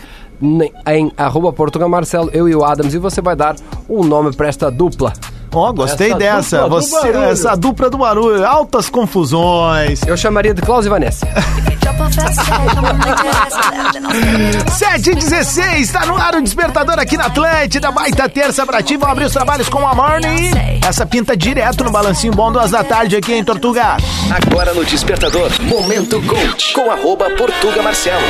em 0.87 1.11
arroba 1.17 1.53
Portugal 1.53 1.89
Marcelo, 1.89 2.29
eu 2.33 2.49
e 2.49 2.55
o 2.55 2.63
Adams, 2.63 2.93
e 2.93 2.97
você 2.97 3.21
vai 3.21 3.35
dar 3.35 3.55
um 3.89 4.03
nome 4.03 4.35
para 4.35 4.47
esta 4.47 4.71
dupla. 4.71 5.13
Ó, 5.53 5.71
gostei 5.73 6.09
Essa 6.09 6.17
dessa. 6.17 6.61
dupla 6.61 6.81
Você, 6.81 7.07
essa 7.09 7.55
dupla 7.55 7.89
do 7.89 7.97
barulho. 7.97 8.45
Altas 8.45 8.89
confusões. 8.89 10.01
Eu 10.07 10.15
chamaria 10.15 10.53
de 10.53 10.61
Klaus 10.61 10.85
e 10.85 10.89
Vanessa. 10.89 11.27
7 14.71 15.11
e 15.11 15.15
16, 15.15 15.91
tá 15.91 16.05
no 16.05 16.17
ar 16.17 16.35
o 16.35 16.41
despertador 16.41 16.99
aqui 16.99 17.17
na 17.17 17.25
Atlântida. 17.25 17.91
Baita 17.91 18.29
terça 18.29 18.65
pra 18.65 18.81
ti, 18.81 18.97
vão 18.97 19.09
abrir 19.09 19.25
os 19.25 19.33
trabalhos 19.33 19.69
com 19.69 19.85
a 19.87 19.95
Morning. 19.95 20.51
Essa 20.85 21.05
pinta 21.05 21.35
direto 21.35 21.83
no 21.83 21.91
balancinho 21.91 22.33
bom, 22.33 22.51
duas 22.51 22.71
da 22.71 22.83
tarde 22.83 23.15
aqui 23.15 23.33
em 23.33 23.43
Tortuga. 23.43 23.97
Agora 24.29 24.73
no 24.73 24.83
Despertador, 24.83 25.49
Momento 25.61 26.21
Coach, 26.23 26.73
com 26.73 26.91
arroba 26.91 27.29
Portuga 27.31 27.81
Marcelo. 27.81 28.21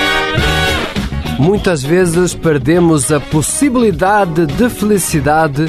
Muitas 1.41 1.81
vezes 1.81 2.35
perdemos 2.35 3.11
a 3.11 3.19
possibilidade 3.19 4.45
de 4.45 4.69
felicidade 4.69 5.65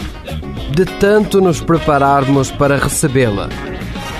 de 0.71 0.85
tanto 0.85 1.41
nos 1.41 1.63
prepararmos 1.63 2.51
para 2.51 2.77
recebê-la. 2.77 3.49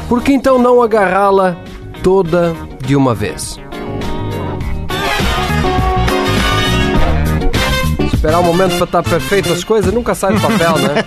Por 0.09 0.23
que 0.23 0.33
então 0.33 0.59
não 0.59 0.83
agarrá-la 0.83 1.55
toda 2.03 2.55
de 2.87 2.97
uma 2.97 3.15
vez? 3.15 3.61
Esperar 8.01 8.39
o 8.39 8.45
momento 8.45 8.77
para 8.77 8.85
estar 8.85 9.03
perfeito 9.03 9.53
as 9.53 9.63
coisas 9.63 9.93
nunca 9.93 10.15
sai 10.15 10.33
do 10.33 10.41
papel, 10.41 10.79
né? 10.79 11.05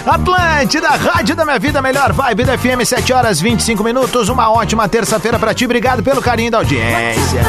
Atlântida, 0.06 0.88
Rádio 0.88 1.36
da 1.36 1.44
Minha 1.44 1.58
Vida, 1.58 1.82
melhor 1.82 2.14
vibe 2.14 2.44
da 2.44 2.56
FM, 2.56 2.86
7 2.86 3.12
horas 3.12 3.38
25 3.38 3.84
minutos. 3.84 4.30
Uma 4.30 4.50
ótima 4.50 4.88
terça-feira 4.88 5.38
pra 5.38 5.52
ti. 5.52 5.66
Obrigado 5.66 6.02
pelo 6.02 6.22
carinho 6.22 6.50
da 6.50 6.56
audiência. 6.56 7.42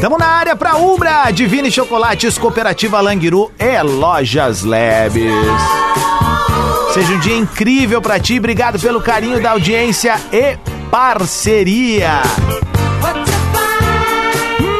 Tamo 0.00 0.16
na 0.16 0.26
área 0.26 0.54
pra 0.54 0.76
Umbra, 0.76 1.28
Divine 1.32 1.72
Chocolates, 1.72 2.38
Cooperativa 2.38 3.00
Languiru 3.00 3.50
e 3.58 3.82
Lojas 3.82 4.62
Labs. 4.62 5.12
Seja 6.94 7.14
um 7.14 7.18
dia 7.18 7.36
incrível 7.36 8.00
pra 8.00 8.20
ti. 8.20 8.38
Obrigado 8.38 8.78
pelo 8.78 9.00
carinho 9.00 9.42
da 9.42 9.50
audiência 9.50 10.14
e 10.32 10.56
parceria. 10.88 12.22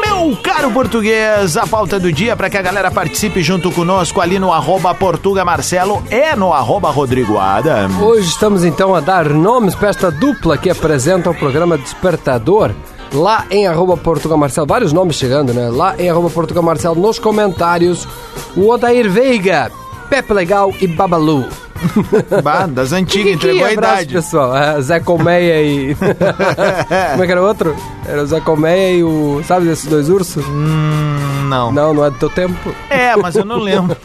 Meu 0.01 0.37
caro 0.37 0.71
português, 0.71 1.57
a 1.57 1.67
pauta 1.67 1.99
do 1.99 2.13
dia 2.13 2.37
para 2.37 2.49
que 2.49 2.57
a 2.57 2.63
galera 2.63 2.91
participe 2.91 3.43
junto 3.43 3.73
conosco 3.73 4.21
ali 4.21 4.39
no 4.39 4.53
arroba 4.53 4.95
Portuga 4.95 5.45
Marcelo 5.45 6.01
e 6.13 6.37
no 6.37 6.53
arroba 6.53 6.91
Rodrigo 6.91 7.39
Adam. 7.39 7.91
Hoje 8.05 8.29
estamos 8.29 8.65
então 8.65 8.95
a 8.95 9.01
dar 9.01 9.29
nomes 9.31 9.75
para 9.75 9.89
esta 9.89 10.13
dupla 10.13 10.57
que 10.57 10.71
apresenta 10.71 11.29
o 11.29 11.35
programa 11.35 11.77
Despertador. 11.77 12.73
Lá 13.13 13.47
em 13.51 13.67
arroba 13.67 13.97
Portugal 13.97 14.37
Marcelo, 14.37 14.67
vários 14.67 14.93
nomes 14.93 15.17
chegando, 15.17 15.55
né? 15.55 15.71
Lá 15.71 15.95
em 15.99 16.11
arroba 16.11 16.29
Portugal 16.29 16.63
Marcelo, 16.63 17.01
nos 17.01 17.19
comentários, 17.19 18.07
o 18.55 18.69
Odair 18.69 19.11
Veiga, 19.11 19.73
Pepe 20.11 20.33
Legal 20.33 20.73
e 20.81 20.87
Babalu. 20.87 21.47
Bah, 22.43 22.67
das 22.67 22.93
antigas, 22.93 23.25
Que- 23.25 23.29
que 23.31 23.35
entregou 23.37 23.65
a 23.67 23.71
abraço, 23.71 23.95
idade. 24.03 24.15
pessoal. 24.15 24.57
É, 24.57 24.81
Zé 24.81 25.01
Colmeia 25.01 25.63
e. 25.63 25.95
Como 27.13 27.23
é 27.23 27.27
que 27.27 27.33
era 27.33 27.43
o 27.43 27.47
outro? 27.47 27.77
Era 28.07 28.23
o 28.23 28.27
Zé 28.27 28.41
Colmeia 28.41 28.93
e 28.99 29.03
o. 29.05 29.43
Sabe 29.47 29.67
desses 29.67 29.87
dois 29.87 30.09
ursos? 30.09 30.45
Hum, 30.47 31.47
não. 31.49 31.73
Não, 31.73 31.95
não 31.95 32.05
é 32.05 32.11
do 32.11 32.19
teu 32.19 32.31
tempo. 32.31 32.75
É, 32.91 33.15
mas 33.17 33.37
eu 33.37 33.45
não 33.45 33.59
lembro. 33.59 33.97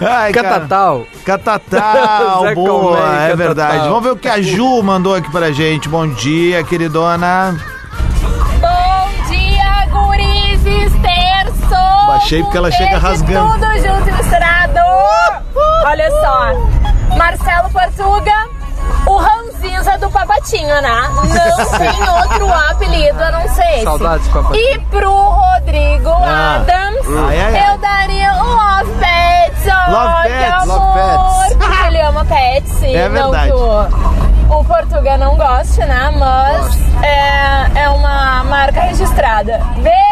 Ai, 0.00 0.32
cara. 0.32 0.48
Catatal. 0.50 1.06
Catatal, 1.24 2.54
boa, 2.54 2.96
Colmeia 2.96 3.04
é 3.04 3.28
Catatal. 3.30 3.36
verdade. 3.36 3.88
Vamos 3.88 4.02
ver 4.04 4.10
o 4.12 4.16
que 4.16 4.28
a 4.28 4.40
Ju 4.40 4.82
mandou 4.82 5.14
aqui 5.14 5.30
pra 5.30 5.50
gente. 5.52 5.88
Bom 5.88 6.06
dia, 6.06 6.62
queridona. 6.64 7.56
Terço! 11.68 12.06
Baixei 12.06 12.42
porque 12.42 12.56
ela 12.58 12.70
chega 12.70 12.98
rasgando. 12.98 13.52
Tudo 13.54 13.66
junto 13.78 14.08
e 14.08 14.12
misturado! 14.12 14.78
Olha 15.86 16.10
só, 16.10 17.16
Marcelo 17.16 17.70
Portuga, 17.70 18.32
o 19.06 19.16
ranzinza 19.16 19.98
do 19.98 20.10
Papatinho, 20.10 20.80
né? 20.82 21.10
Não 21.14 21.22
tem 21.78 22.08
outro 22.08 22.52
apelido 22.70 23.22
a 23.22 23.30
não 23.30 23.48
ser 23.48 23.62
esse. 23.74 23.84
Saudades, 23.84 24.26
papai. 24.28 24.56
E 24.58 24.78
pro 24.90 25.12
Rodrigo 25.12 26.08
Ah. 26.10 26.56
Adams, 26.56 27.06
Ai, 27.28 27.40
ai, 27.40 27.56
ai. 27.58 27.72
eu 27.74 27.78
daria 27.78 28.32
um 28.34 28.54
Love 28.54 28.92
Pets. 28.98 29.64
Love 29.88 30.22
Pets, 30.28 30.66
Love 30.66 30.72
amor, 30.72 30.94
Pets. 30.94 31.56
Porque 31.56 31.86
ele 31.86 32.00
ama 32.00 32.24
pets. 32.24 32.82
É 32.82 33.08
não 33.08 33.30
verdade. 33.30 33.46
que 33.50 33.52
o, 33.52 34.58
o 34.58 34.64
Portuga 34.64 35.16
não 35.18 35.36
goste, 35.36 35.80
né? 35.80 36.12
Mas 36.16 36.78
é, 37.02 37.80
é 37.82 37.88
uma 37.90 38.42
marca 38.44 38.80
registrada. 38.80 39.60
Beijo! 39.76 40.03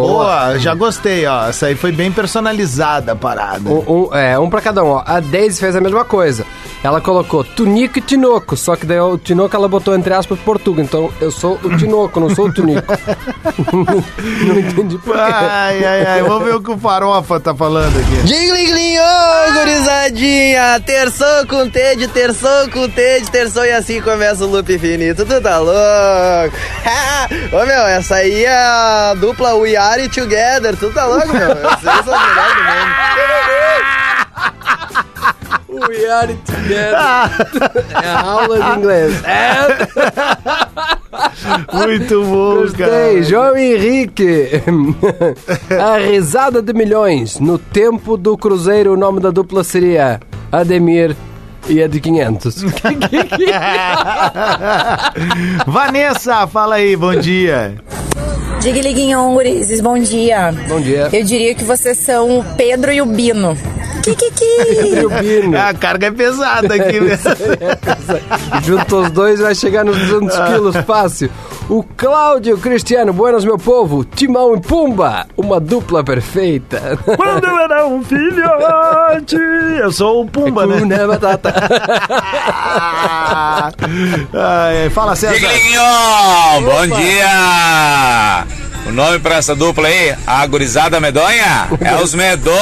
Boa. 0.00 0.24
Boa. 0.46 0.58
já 0.58 0.74
gostei, 0.74 1.26
ó. 1.26 1.48
Essa 1.48 1.66
aí 1.66 1.74
foi 1.74 1.92
bem 1.92 2.10
personalizada 2.12 3.12
a 3.12 3.16
parada. 3.16 3.68
Um, 3.68 4.06
um- 4.08 4.14
é, 4.14 4.38
um 4.38 4.48
pra 4.50 4.60
cada 4.60 4.82
um. 4.84 4.88
Ó. 4.88 5.02
A 5.06 5.20
Daisy 5.20 5.60
fez 5.60 5.74
a 5.76 5.80
mesma 5.80 6.04
coisa. 6.04 6.44
Ela 6.84 7.00
colocou 7.00 7.42
Tunico 7.42 7.98
e 7.98 8.02
Tinoco, 8.02 8.58
só 8.58 8.76
que 8.76 8.84
daí 8.84 9.00
o 9.00 9.16
Tinoco 9.16 9.56
ela 9.56 9.66
botou 9.66 9.94
entre 9.94 10.12
aspas 10.12 10.38
Portuga. 10.40 10.82
Então 10.82 11.10
eu 11.18 11.30
sou 11.30 11.58
o 11.62 11.74
Tinoco, 11.78 12.20
não 12.20 12.28
sou 12.34 12.48
o 12.48 12.52
Tunico. 12.52 12.92
não 13.72 14.58
entendi 14.58 14.98
por 14.98 15.14
quê. 15.14 15.20
Ai, 15.22 15.82
ai, 15.82 16.06
ai. 16.06 16.22
Vamos 16.22 16.44
ver 16.44 16.56
o 16.56 16.60
que 16.62 16.70
o 16.70 16.76
Farofa 16.76 17.40
tá 17.40 17.54
falando 17.54 17.98
aqui. 17.98 18.16
Dingling, 18.24 18.98
ô 18.98 19.52
gurizadinha! 19.54 20.78
Terçou 20.84 21.46
com 21.48 21.70
T 21.70 21.96
de 21.96 22.06
terçou 22.06 22.68
com 22.70 22.86
T 22.86 23.20
de 23.22 23.30
terçou 23.30 23.64
e 23.64 23.72
assim 23.72 24.02
começa 24.02 24.44
o 24.44 24.46
loop 24.46 24.70
infinito. 24.70 25.24
Tu 25.24 25.40
tá 25.40 25.56
louco? 25.56 26.54
Ô 27.50 27.64
meu, 27.64 27.86
essa 27.86 28.16
aí 28.16 28.44
é 28.44 28.54
a 28.54 29.14
dupla 29.14 29.54
We 29.54 29.74
Are 29.74 30.06
Together. 30.10 30.76
Tu 30.76 30.90
tá 30.90 31.06
louco, 31.06 31.28
meu? 31.28 31.48
Vocês 31.48 32.04
são 32.04 32.14
os 32.14 32.28
melhores 32.28 32.54
do 32.56 32.62
mundo. 32.62 33.04
We 35.74 36.06
are 36.06 36.34
together. 36.46 36.94
é 38.02 38.06
a 38.06 38.20
aula 38.22 38.60
de 38.62 38.78
inglês. 38.78 39.22
É, 39.24 39.54
Muito 41.86 42.22
bom, 42.24 42.54
gostei. 42.56 42.86
cara. 42.86 43.22
João 43.22 43.56
Henrique. 43.56 44.50
a 45.80 45.98
risada 45.98 46.62
de 46.62 46.72
milhões. 46.72 47.38
No 47.40 47.58
tempo 47.58 48.16
do 48.16 48.36
Cruzeiro, 48.36 48.92
o 48.92 48.96
nome 48.96 49.20
da 49.20 49.30
dupla 49.30 49.64
seria 49.64 50.20
Ademir 50.52 51.16
e 51.68 51.82
a 51.82 51.88
de 51.88 52.00
500. 52.00 52.62
Vanessa, 55.66 56.46
fala 56.46 56.76
aí, 56.76 56.96
bom 56.96 57.14
dia. 57.16 57.74
Digliguinhon, 58.60 59.34
gurizes, 59.34 59.80
bom 59.80 59.98
dia. 59.98 60.54
Bom 60.68 60.80
dia. 60.80 61.08
Eu 61.12 61.24
diria 61.24 61.54
que 61.54 61.64
vocês 61.64 61.98
são 61.98 62.38
o 62.38 62.44
Pedro 62.56 62.92
e 62.92 63.02
o 63.02 63.06
Bino. 63.06 63.56
Kikiki! 64.04 65.56
A 65.56 65.72
carga 65.72 66.08
é 66.08 66.10
pesada 66.10 66.74
aqui, 66.74 67.00
né? 67.00 67.18
Junto 68.62 68.96
os 69.00 69.10
dois 69.10 69.40
vai 69.40 69.54
chegar 69.54 69.82
nos 69.84 69.96
200 69.96 70.38
quilos 70.40 70.76
fácil. 70.86 71.30
O 71.68 71.82
Cláudio 71.96 72.58
Cristiano, 72.58 73.12
buenas 73.14 73.44
meu 73.44 73.56
povo, 73.56 74.04
Timão 74.04 74.54
e 74.54 74.60
Pumba, 74.60 75.26
uma 75.34 75.58
dupla 75.58 76.04
perfeita. 76.04 76.98
Quando 77.16 77.46
eu 77.46 77.58
era 77.58 77.86
um 77.86 78.04
filhote. 78.04 79.36
Eu 79.80 79.90
sou 79.90 80.22
o 80.22 80.26
Pumba, 80.26 80.66
né? 80.66 80.80
Kuna 80.80 81.06
Batata. 81.06 81.54
Ai, 84.34 84.90
fala, 84.90 85.16
César. 85.16 85.34
Tigrinho, 85.34 85.80
bom 86.62 86.86
dia! 86.94 88.44
O 88.86 88.92
nome 88.92 89.18
pra 89.18 89.36
essa 89.36 89.54
dupla 89.54 89.88
aí, 89.88 90.14
a 90.26 90.46
gurizada 90.46 91.00
medonha, 91.00 91.68
é 91.80 91.94
os 92.02 92.14
medonhos! 92.14 92.54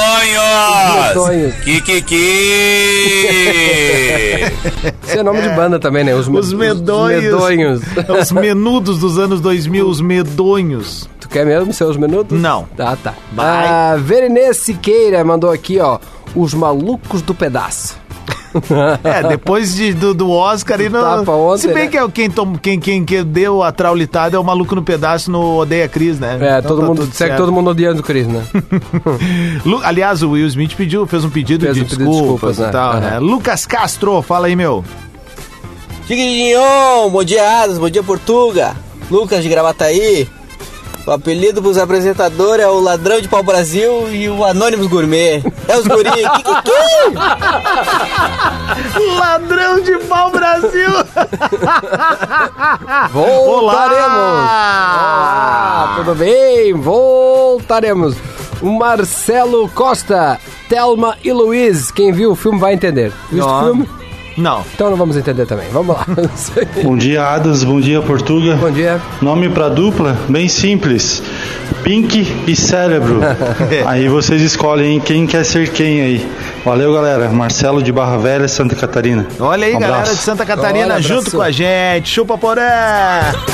medonhos. 1.09 1.53
Kikiki! 1.63 2.13
Esse 5.05 5.17
é 5.19 5.23
nome 5.23 5.41
de 5.41 5.49
banda 5.49 5.77
também, 5.79 6.03
né? 6.03 6.15
Os, 6.15 6.27
me- 6.29 6.39
Os 6.39 6.53
medonhos. 6.53 7.25
Os 7.25 7.31
medonhos. 7.49 7.81
Os 8.21 8.31
menudos 8.31 8.99
dos 8.99 9.19
anos 9.19 9.41
2000, 9.41 9.87
os 9.87 9.99
medonhos. 10.01 11.09
Tu 11.19 11.27
quer 11.27 11.45
mesmo 11.45 11.73
ser 11.73 11.83
os 11.85 11.97
menudos? 11.97 12.39
Não. 12.39 12.63
Tá, 12.75 12.95
tá. 12.95 13.13
Vai. 13.33 13.67
A 13.67 13.95
Verenê 13.97 14.53
Siqueira 14.53 15.23
mandou 15.25 15.51
aqui, 15.51 15.79
ó, 15.79 15.99
os 16.35 16.53
malucos 16.53 17.21
do 17.21 17.33
pedaço. 17.35 17.97
É, 19.03 19.27
depois 19.27 19.75
de, 19.75 19.93
do, 19.93 20.13
do 20.13 20.29
Oscar 20.29 20.79
e 20.79 20.87
ontem, 20.87 21.57
Se 21.61 21.67
bem 21.67 21.85
né? 21.85 21.87
que 21.87 21.97
é 21.97 22.03
o- 22.03 22.09
quem, 22.09 22.29
tom, 22.29 22.55
quem, 22.55 22.79
quem, 22.79 23.03
quem 23.03 23.23
deu 23.23 23.63
a 23.63 23.71
traulitada 23.71 24.35
é 24.35 24.39
o 24.39 24.43
maluco 24.43 24.75
no 24.75 24.83
pedaço 24.83 25.31
no 25.31 25.57
Odeia 25.57 25.87
Cris, 25.87 26.19
né? 26.19 26.37
É, 26.39 26.59
Então 26.59 26.69
todo 26.69 26.81
tá 26.81 26.87
mundo, 26.87 27.01
segue 27.05 27.13
certo. 27.15 27.37
todo 27.37 27.51
mundo 27.51 27.69
odiando 27.71 28.01
o 28.01 28.03
Cris, 28.03 28.27
né? 28.27 28.43
Lu- 29.65 29.81
Aliás, 29.83 30.21
o 30.23 30.31
Will 30.31 30.47
Smith 30.47 30.75
pediu, 30.75 31.05
fez 31.07 31.23
um 31.25 31.29
pedido 31.29 31.65
Fez 31.65 31.75
de 31.75 31.81
um 31.81 31.83
pedido 31.85 31.99
de 31.99 32.05
desculpas, 32.09 32.57
desculpas, 32.57 32.57
e 32.57 32.61
né? 32.61 32.69
tal, 32.71 32.91
Aham. 32.91 32.99
né? 32.99 33.19
Lucas 33.19 33.65
Castro, 33.65 34.21
fala 34.21 34.47
aí, 34.47 34.55
meu. 34.55 34.83
Tigrinho, 36.07 36.59
bom 37.11 37.23
dia 37.23 37.63
Adas, 37.63 37.77
bom 37.77 37.89
dia 37.89 38.03
Portuga. 38.03 38.75
Lucas 39.09 39.41
de 39.43 39.49
Gravataí. 39.49 40.27
O 41.05 41.11
apelido 41.11 41.61
pros 41.61 41.77
apresentadores 41.77 42.63
é 42.63 42.67
o 42.67 42.79
Ladrão 42.79 43.19
de 43.19 43.27
Pau 43.27 43.43
Brasil 43.43 44.07
e 44.09 44.29
o 44.29 44.43
Anônimos 44.45 44.87
Gourmet. 44.87 45.43
É 45.67 45.77
os 45.77 45.85
guri. 45.85 46.09
Ladrão 49.19 49.81
de 49.81 49.97
pau 49.99 50.31
Brasil! 50.31 50.89
Voltaremos! 53.11 54.17
Olá, 54.17 55.93
tudo 55.97 56.15
bem? 56.15 56.73
Voltaremos. 56.73 58.15
O 58.61 58.71
Marcelo 58.71 59.67
Costa. 59.69 60.39
Thelma 60.69 61.17
e 61.21 61.33
Louise. 61.33 61.91
Quem 61.91 62.13
viu 62.13 62.31
o 62.31 62.35
filme 62.35 62.59
vai 62.59 62.73
entender. 62.73 63.11
Viu 63.29 63.45
o 63.45 63.63
filme? 63.63 63.89
Não. 64.37 64.63
Então 64.73 64.89
não 64.89 64.97
vamos 64.97 65.15
entender 65.15 65.45
também. 65.45 65.67
Vamos 65.69 65.95
lá. 65.95 66.05
Bom 66.83 66.97
dia, 66.97 67.23
Adas. 67.23 67.63
Bom 67.63 67.79
dia, 67.79 68.01
Portuga. 68.01 68.55
Bom 68.55 68.71
dia. 68.71 68.99
Nome 69.21 69.49
pra 69.49 69.69
dupla, 69.69 70.17
bem 70.27 70.47
simples. 70.47 71.21
Pink 71.83 72.25
e 72.47 72.55
Cérebro. 72.55 73.19
aí 73.85 74.07
vocês 74.07 74.41
escolhem 74.41 74.99
quem 74.99 75.27
quer 75.27 75.43
ser 75.43 75.69
quem 75.69 76.01
aí. 76.01 76.29
Valeu, 76.63 76.93
galera. 76.93 77.29
Marcelo 77.29 77.83
de 77.83 77.91
Barra 77.91 78.17
Velha, 78.17 78.47
Santa 78.47 78.75
Catarina. 78.75 79.27
Olha 79.39 79.67
aí, 79.67 79.75
Um 79.75 79.79
galera 79.79 80.03
de 80.03 80.15
Santa 80.15 80.45
Catarina, 80.45 80.93
Olha, 80.93 81.01
junto 81.01 81.31
com 81.31 81.41
a 81.41 81.51
gente. 81.51 82.09
Chupa 82.09 82.37
porã! 82.37 82.61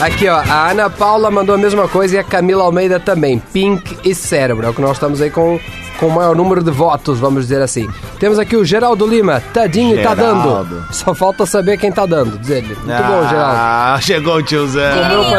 Aqui, 0.01 0.27
ó, 0.27 0.38
a 0.38 0.69
Ana 0.69 0.89
Paula 0.89 1.31
mandou 1.31 1.55
a 1.55 1.57
mesma 1.57 1.88
coisa 1.88 2.15
e 2.15 2.19
a 2.19 2.24
Camila 2.24 2.63
Almeida 2.63 3.00
também. 3.00 3.41
Pink 3.51 3.98
e 4.03 4.13
Cérebro. 4.13 4.65
É 4.67 4.69
o 4.69 4.74
que 4.74 4.81
nós 4.81 4.91
estamos 4.91 5.21
aí 5.21 5.31
com, 5.31 5.59
com 5.99 6.07
o 6.07 6.11
maior 6.11 6.35
número 6.35 6.63
de 6.63 6.71
votos, 6.71 7.19
vamos 7.19 7.43
dizer 7.43 7.61
assim. 7.61 7.89
Temos 8.19 8.39
aqui 8.39 8.55
o 8.55 8.63
Geraldo 8.63 9.05
Lima. 9.05 9.41
Tadinho 9.53 9.99
e 9.99 10.03
tá 10.03 10.15
Geraldo. 10.15 10.49
dando. 10.75 10.93
Só 10.93 11.13
falta 11.13 11.45
saber 11.45 11.77
quem 11.77 11.91
tá 11.91 12.05
dando, 12.05 12.37
diz 12.39 12.49
ele. 12.49 12.67
Muito 12.75 12.85
bom, 12.85 13.27
Geraldo. 13.27 13.55
Ah, 13.57 13.99
chegou 14.01 14.35
o 14.37 14.43
tiozão. 14.43 14.81
Comeu 15.03 15.21
um! 15.21 15.29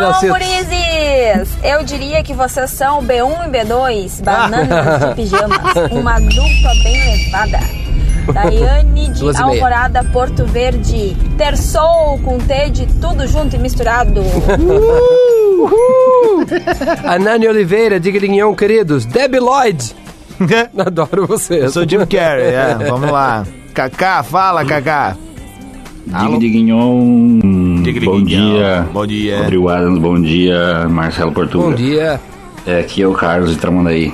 Eu 1.63 1.85
diria 1.85 2.23
que 2.23 2.35
vocês 2.35 2.71
são 2.71 3.03
B1 3.05 3.47
e 3.47 3.51
B2, 3.51 4.23
bananas 4.23 5.09
de 5.09 5.15
pijamas. 5.15 5.61
Uma 5.91 6.19
dupla 6.19 6.73
bem 6.83 7.25
levada. 7.25 7.61
Daiane 8.33 9.09
de 9.09 9.25
e. 9.25 9.37
Alvorada, 9.37 10.05
Porto 10.05 10.45
Verde. 10.45 11.17
Terçou 11.37 12.19
com 12.25 12.39
T 12.39 12.71
de 12.71 12.87
tudo 13.01 13.27
junto 13.27 13.57
e 13.57 13.59
misturado. 13.59 14.23
A 17.05 17.19
Nani 17.19 17.49
Oliveira, 17.49 17.99
de 17.99 18.11
Grignon, 18.11 18.55
queridos. 18.55 19.05
Debbie 19.05 19.41
Lloyd. 19.41 19.95
Adoro 20.77 21.27
vocês. 21.27 21.63
Eu 21.65 21.71
sou 21.71 21.89
Jim 21.89 22.05
Carrey, 22.07 22.47
é, 22.47 22.77
vamos 22.89 23.11
lá. 23.11 23.45
Cacá, 23.75 24.23
fala, 24.23 24.65
Cacá. 24.65 25.17
Alô? 26.13 26.39
Digdignon. 26.39 27.39
Digdignon. 27.83 28.13
Bom 28.13 28.25
dia. 28.25 28.89
Bom 28.93 29.07
dia. 29.07 29.39
Rodrigo 29.39 29.69
Adams, 29.69 29.99
bom 29.99 30.21
dia. 30.21 30.89
Marcelo 30.89 31.33
Portuga. 31.33 31.65
Bom 31.65 31.75
dia. 31.75 32.21
É, 32.67 32.81
aqui 32.81 33.03
é 33.03 33.07
o 33.07 33.13
Carlos 33.13 33.51
de 33.51 33.57
Tramandaí. 33.57 34.13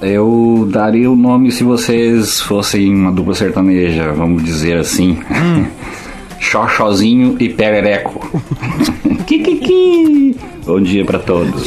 Eu 0.00 0.66
daria 0.72 1.10
o 1.10 1.16
nome 1.16 1.52
se 1.52 1.62
vocês 1.62 2.40
fossem 2.40 2.94
uma 2.94 3.12
dupla 3.12 3.34
sertaneja, 3.34 4.12
vamos 4.12 4.42
dizer 4.44 4.78
assim. 4.78 5.18
Hum. 5.30 5.66
Xoxozinho 6.40 7.36
e 7.38 7.50
Perereco. 7.50 8.40
Kikiki. 9.26 10.34
Bom 10.64 10.80
dia 10.80 11.04
pra 11.04 11.18
todos. 11.18 11.62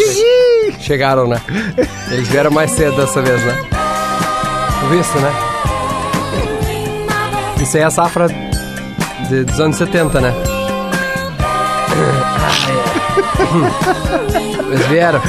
Chegaram, 0.80 1.28
né? 1.28 1.40
Eles 2.12 2.28
vieram 2.28 2.50
mais 2.50 2.72
cedo 2.72 2.96
dessa 2.98 3.22
vez, 3.22 3.44
né? 3.46 3.73
Visto, 4.90 5.20
né? 5.20 5.32
Isso 7.62 7.78
é 7.78 7.84
a 7.84 7.90
safra 7.90 8.28
de- 9.30 9.44
dos 9.46 9.60
anos 9.60 9.78
70, 9.78 10.22
né? 10.22 10.34
Eles 14.74 14.86
vieram. 14.88 15.22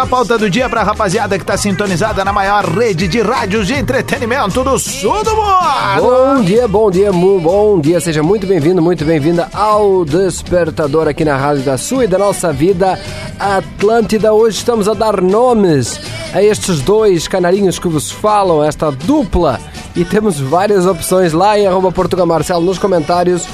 a 0.03 0.05
pauta 0.05 0.37
do 0.37 0.49
dia 0.49 0.67
pra 0.67 0.83
rapaziada 0.83 1.39
que 1.39 1.45
tá 1.45 1.55
sintonizada 1.55 2.25
na 2.25 2.33
maior 2.33 2.65
rede 2.65 3.07
de 3.07 3.21
rádios 3.21 3.67
de 3.67 3.73
entretenimento 3.73 4.61
do 4.61 4.77
sul 4.77 5.23
do 5.23 5.33
mundo. 5.33 6.01
Bom 6.01 6.41
dia, 6.43 6.67
bom 6.67 6.91
dia, 6.91 7.11
mu- 7.13 7.39
bom 7.39 7.79
dia. 7.79 8.01
Seja 8.01 8.21
muito 8.21 8.45
bem-vindo, 8.45 8.81
muito 8.81 9.05
bem-vinda 9.05 9.47
ao 9.53 10.03
Despertador 10.03 11.07
aqui 11.07 11.23
na 11.23 11.37
Rádio 11.37 11.63
da 11.63 11.77
Sua 11.77 12.03
e 12.03 12.07
da 12.07 12.17
nossa 12.17 12.51
vida 12.51 12.99
Atlântida. 13.39 14.33
Hoje 14.33 14.57
estamos 14.57 14.89
a 14.89 14.93
dar 14.93 15.21
nomes 15.21 15.97
a 16.33 16.43
estes 16.43 16.81
dois 16.81 17.25
canarinhos 17.25 17.79
que 17.79 17.87
vos 17.87 18.11
falam, 18.11 18.61
esta 18.61 18.91
dupla. 18.91 19.57
E 19.95 20.03
temos 20.03 20.37
várias 20.37 20.85
opções 20.85 21.31
lá 21.31 21.57
em 21.57 21.65
arroba 21.65 21.93
Portugal 21.93 22.25
Marcelo 22.25 22.65
nos 22.65 22.77
comentários. 22.77 23.47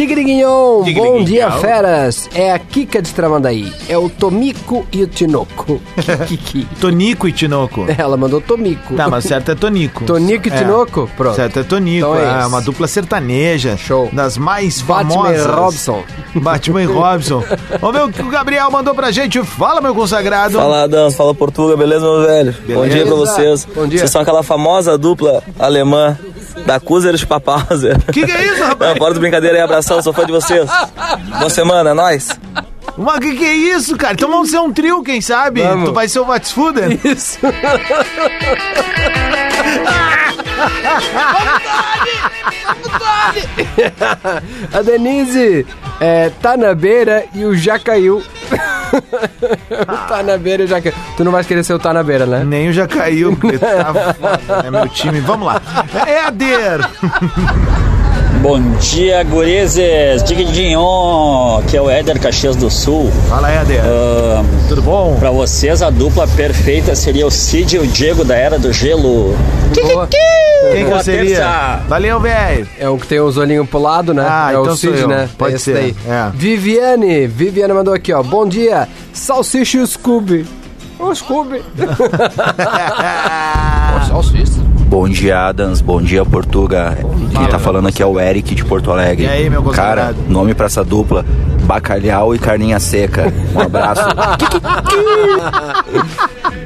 Digriguinhão. 0.00 0.82
bom 0.94 1.22
dia, 1.22 1.50
feras. 1.50 2.26
É 2.34 2.52
a 2.52 2.58
Kika 2.58 3.02
de 3.02 3.12
Tramandaí. 3.12 3.70
É 3.86 3.98
o 3.98 4.08
Tomico 4.08 4.86
e 4.90 5.02
o 5.02 5.06
Tinoco. 5.06 5.78
Kiki. 6.26 6.66
Tonico 6.80 7.28
e 7.28 7.32
Tinoco. 7.32 7.84
Ela 7.98 8.16
mandou 8.16 8.40
Tomico. 8.40 8.94
Tá, 8.94 9.10
mas 9.10 9.24
certo 9.24 9.50
é 9.50 9.54
Tonico. 9.54 10.04
Tonico 10.06 10.48
e 10.48 10.50
É. 10.50 10.56
Tinoco? 10.56 11.10
Pronto. 11.14 11.36
Certo 11.36 11.58
é 11.58 11.62
Tonico. 11.62 11.98
Então 11.98 12.16
é 12.16 12.42
é 12.42 12.46
uma 12.46 12.62
dupla 12.62 12.86
sertaneja. 12.88 13.76
Show. 13.76 14.08
Das 14.10 14.38
mais 14.38 14.80
Batman 14.80 15.10
famosas. 15.12 15.44
e 15.44 15.48
Robson. 15.48 16.02
Batman 16.34 16.82
e 16.82 16.86
Robson. 16.88 17.44
Vamos 17.78 17.96
ver 18.00 18.04
o 18.06 18.10
que 18.10 18.22
o 18.22 18.30
Gabriel 18.30 18.70
mandou 18.70 18.94
pra 18.94 19.10
gente. 19.10 19.42
Fala, 19.44 19.82
meu 19.82 19.94
consagrado. 19.94 20.54
Fala 20.56 20.84
Adams, 20.84 21.14
fala 21.14 21.34
Portuga, 21.34 21.76
beleza, 21.76 22.00
meu 22.06 22.22
velho? 22.26 22.54
Bom 22.74 22.88
dia 22.88 23.04
pra 23.04 23.16
vocês. 23.16 23.66
Bom 23.66 23.86
dia. 23.86 23.98
Vocês 23.98 24.10
são 24.10 24.22
aquela 24.22 24.42
famosa 24.42 24.96
dupla 24.96 25.42
alemã 25.58 26.16
da 26.64 26.80
Kuzer 26.80 27.14
e 27.14 27.26
Papauser. 27.26 27.98
Que 28.12 28.24
que 28.24 28.32
é 28.32 28.46
isso, 28.46 28.62
rapaz? 28.62 28.90
Não, 28.92 28.96
fora 28.98 29.14
de 29.14 29.20
brincadeira 29.20 29.56
aí, 29.56 29.62
abração, 29.90 30.02
sou 30.02 30.12
fã 30.12 30.24
de 30.24 30.32
vocês. 30.32 30.70
Boa 31.38 31.50
semana, 31.50 31.90
é 31.90 31.94
nóis. 31.94 32.28
Mas 32.96 33.18
que 33.18 33.34
que 33.34 33.44
é 33.44 33.54
isso, 33.54 33.96
cara? 33.96 34.14
Então 34.14 34.30
vamos 34.30 34.50
ser 34.50 34.58
um 34.58 34.72
trio, 34.72 35.02
quem 35.02 35.20
sabe? 35.20 35.62
Vamos. 35.62 35.88
Tu 35.88 35.94
vai 35.94 36.08
ser 36.08 36.20
o 36.20 36.24
Vatsfuden? 36.24 37.00
Isso. 37.04 37.38
A 44.72 44.82
Denise 44.82 45.66
é, 46.00 46.30
tá 46.42 46.56
na 46.56 46.74
beira 46.74 47.24
e 47.34 47.44
o 47.44 47.56
já 47.56 47.78
caiu. 47.78 48.18
o 48.18 49.86
tá 50.08 50.22
na 50.22 50.36
beira 50.36 50.62
e 50.62 50.66
o 50.66 50.68
já 50.68 50.80
caiu. 50.80 50.94
Tu 51.16 51.24
não 51.24 51.32
vais 51.32 51.46
querer 51.46 51.64
ser 51.64 51.74
o 51.74 51.78
tá 51.78 51.92
na 51.92 52.02
beira, 52.02 52.26
né? 52.26 52.44
Nem 52.44 52.68
o 52.68 52.72
já 52.72 52.86
caiu, 52.86 53.36
porque 53.36 53.58
tá 53.58 54.14
foda, 54.14 54.62
né, 54.62 54.70
meu 54.70 54.88
time. 54.88 55.20
Vamos 55.20 55.46
lá. 55.46 55.60
Éder! 56.06 56.80
Bom 58.42 58.58
dia, 58.78 59.22
gurizes. 59.24 60.22
Digidinho, 60.24 60.80
que 61.68 61.76
é 61.76 61.82
o 61.82 61.90
Éder 61.90 62.18
Caxias 62.18 62.56
do 62.56 62.70
Sul. 62.70 63.10
Fala, 63.28 63.50
Éder. 63.50 63.82
Tudo 64.68 64.80
bom? 64.82 65.16
Pra 65.18 65.30
vocês, 65.30 65.82
a 65.82 65.90
dupla 65.90 66.26
perfeita 66.26 66.94
seria 66.96 67.26
o 67.26 67.30
Cid 67.30 67.76
e 67.76 67.78
o 67.78 67.86
Diego 67.86 68.24
da 68.24 68.34
Era 68.34 68.58
do 68.58 68.72
Gelo. 68.72 69.36
Quem 69.74 69.84
que 70.84 70.90
Boa 70.90 71.02
seria? 71.02 71.36
terça. 71.36 71.80
Valeu, 71.88 72.18
velho. 72.20 72.66
É 72.78 72.88
o 72.88 72.96
que 72.96 73.06
tem 73.06 73.20
os 73.20 73.36
olhinhos 73.36 73.68
pro 73.68 73.78
lado, 73.78 74.14
né? 74.14 74.24
Ah, 74.26 74.50
é 74.52 74.58
o 74.58 74.62
então 74.62 74.76
sou 74.76 74.90
Cid, 74.90 75.02
eu. 75.02 75.08
né? 75.08 75.28
Pode 75.36 75.54
É 75.54 75.58
ser, 75.58 75.74
daí. 75.74 75.96
é. 76.08 76.30
Viviane. 76.34 77.26
Viviane 77.26 77.72
mandou 77.74 77.92
aqui, 77.92 78.12
ó. 78.12 78.22
Bom 78.22 78.46
dia. 78.46 78.88
Salsicha 79.12 79.78
e 79.78 79.80
o 79.80 79.86
Scooby. 79.86 80.46
O 81.00 81.14
Scooby. 81.14 81.62
Salsicha. 84.06 84.60
Bom 84.90 85.08
dia, 85.08 85.46
Adams. 85.46 85.80
Bom 85.80 86.02
dia, 86.02 86.24
Portuga. 86.24 86.98
Quem 87.32 87.46
tá 87.46 87.60
falando 87.60 87.86
aqui 87.86 88.02
é 88.02 88.06
o 88.06 88.18
Eric 88.18 88.56
de 88.56 88.64
Porto 88.64 88.90
Alegre. 88.90 89.24
E 89.24 89.28
aí, 89.28 89.48
meu 89.48 89.62
Cara, 89.62 90.12
nome 90.28 90.52
pra 90.52 90.66
essa 90.66 90.82
dupla: 90.82 91.24
Bacalhau 91.62 92.34
e 92.34 92.40
Carninha 92.40 92.80
Seca. 92.80 93.32
Um 93.54 93.60
abraço. 93.60 94.02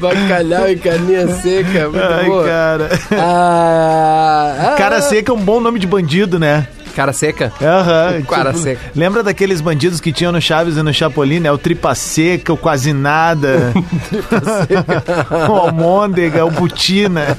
Bacalhau 0.00 0.68
e 0.70 0.76
carninha 0.76 1.28
seca. 1.28 1.88
Muito 1.88 2.02
Ai, 2.02 2.24
boa. 2.26 2.44
cara. 2.44 2.90
Ah, 3.12 4.54
ah, 4.58 4.74
Cara 4.76 5.00
seca 5.00 5.30
é 5.32 5.34
um 5.34 5.40
bom 5.40 5.60
nome 5.60 5.78
de 5.78 5.86
bandido, 5.86 6.38
né? 6.38 6.66
Cara 6.94 7.12
seca? 7.12 7.52
Aham. 7.60 8.22
Cara 8.28 8.52
tipo, 8.52 8.62
seca. 8.62 8.80
Lembra 8.94 9.22
daqueles 9.22 9.60
bandidos 9.60 10.00
que 10.00 10.12
tinham 10.12 10.32
no 10.32 10.40
Chaves 10.40 10.76
e 10.76 10.82
no 10.82 10.92
Chapolin, 10.92 11.40
né? 11.40 11.50
O 11.50 11.58
Tripa 11.58 11.94
Seca, 11.94 12.52
o 12.52 12.56
Quase 12.56 12.92
Nada. 12.92 13.72
o 15.48 15.52
Almôndega, 15.52 16.44
o 16.44 16.50
Butina. 16.50 17.36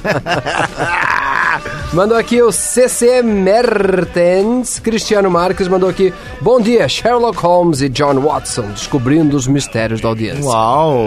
Mandou 1.96 2.18
aqui 2.18 2.42
o 2.42 2.52
CC 2.52 3.22
Mertens, 3.22 4.78
Cristiano 4.78 5.30
Marques 5.30 5.66
mandou 5.66 5.88
aqui. 5.88 6.12
Bom 6.42 6.60
dia, 6.60 6.86
Sherlock 6.86 7.38
Holmes 7.38 7.80
e 7.80 7.88
John 7.88 8.20
Watson, 8.20 8.66
descobrindo 8.72 9.34
os 9.34 9.46
mistérios 9.46 10.02
da 10.02 10.08
audiência. 10.08 10.44
Uau! 10.44 11.06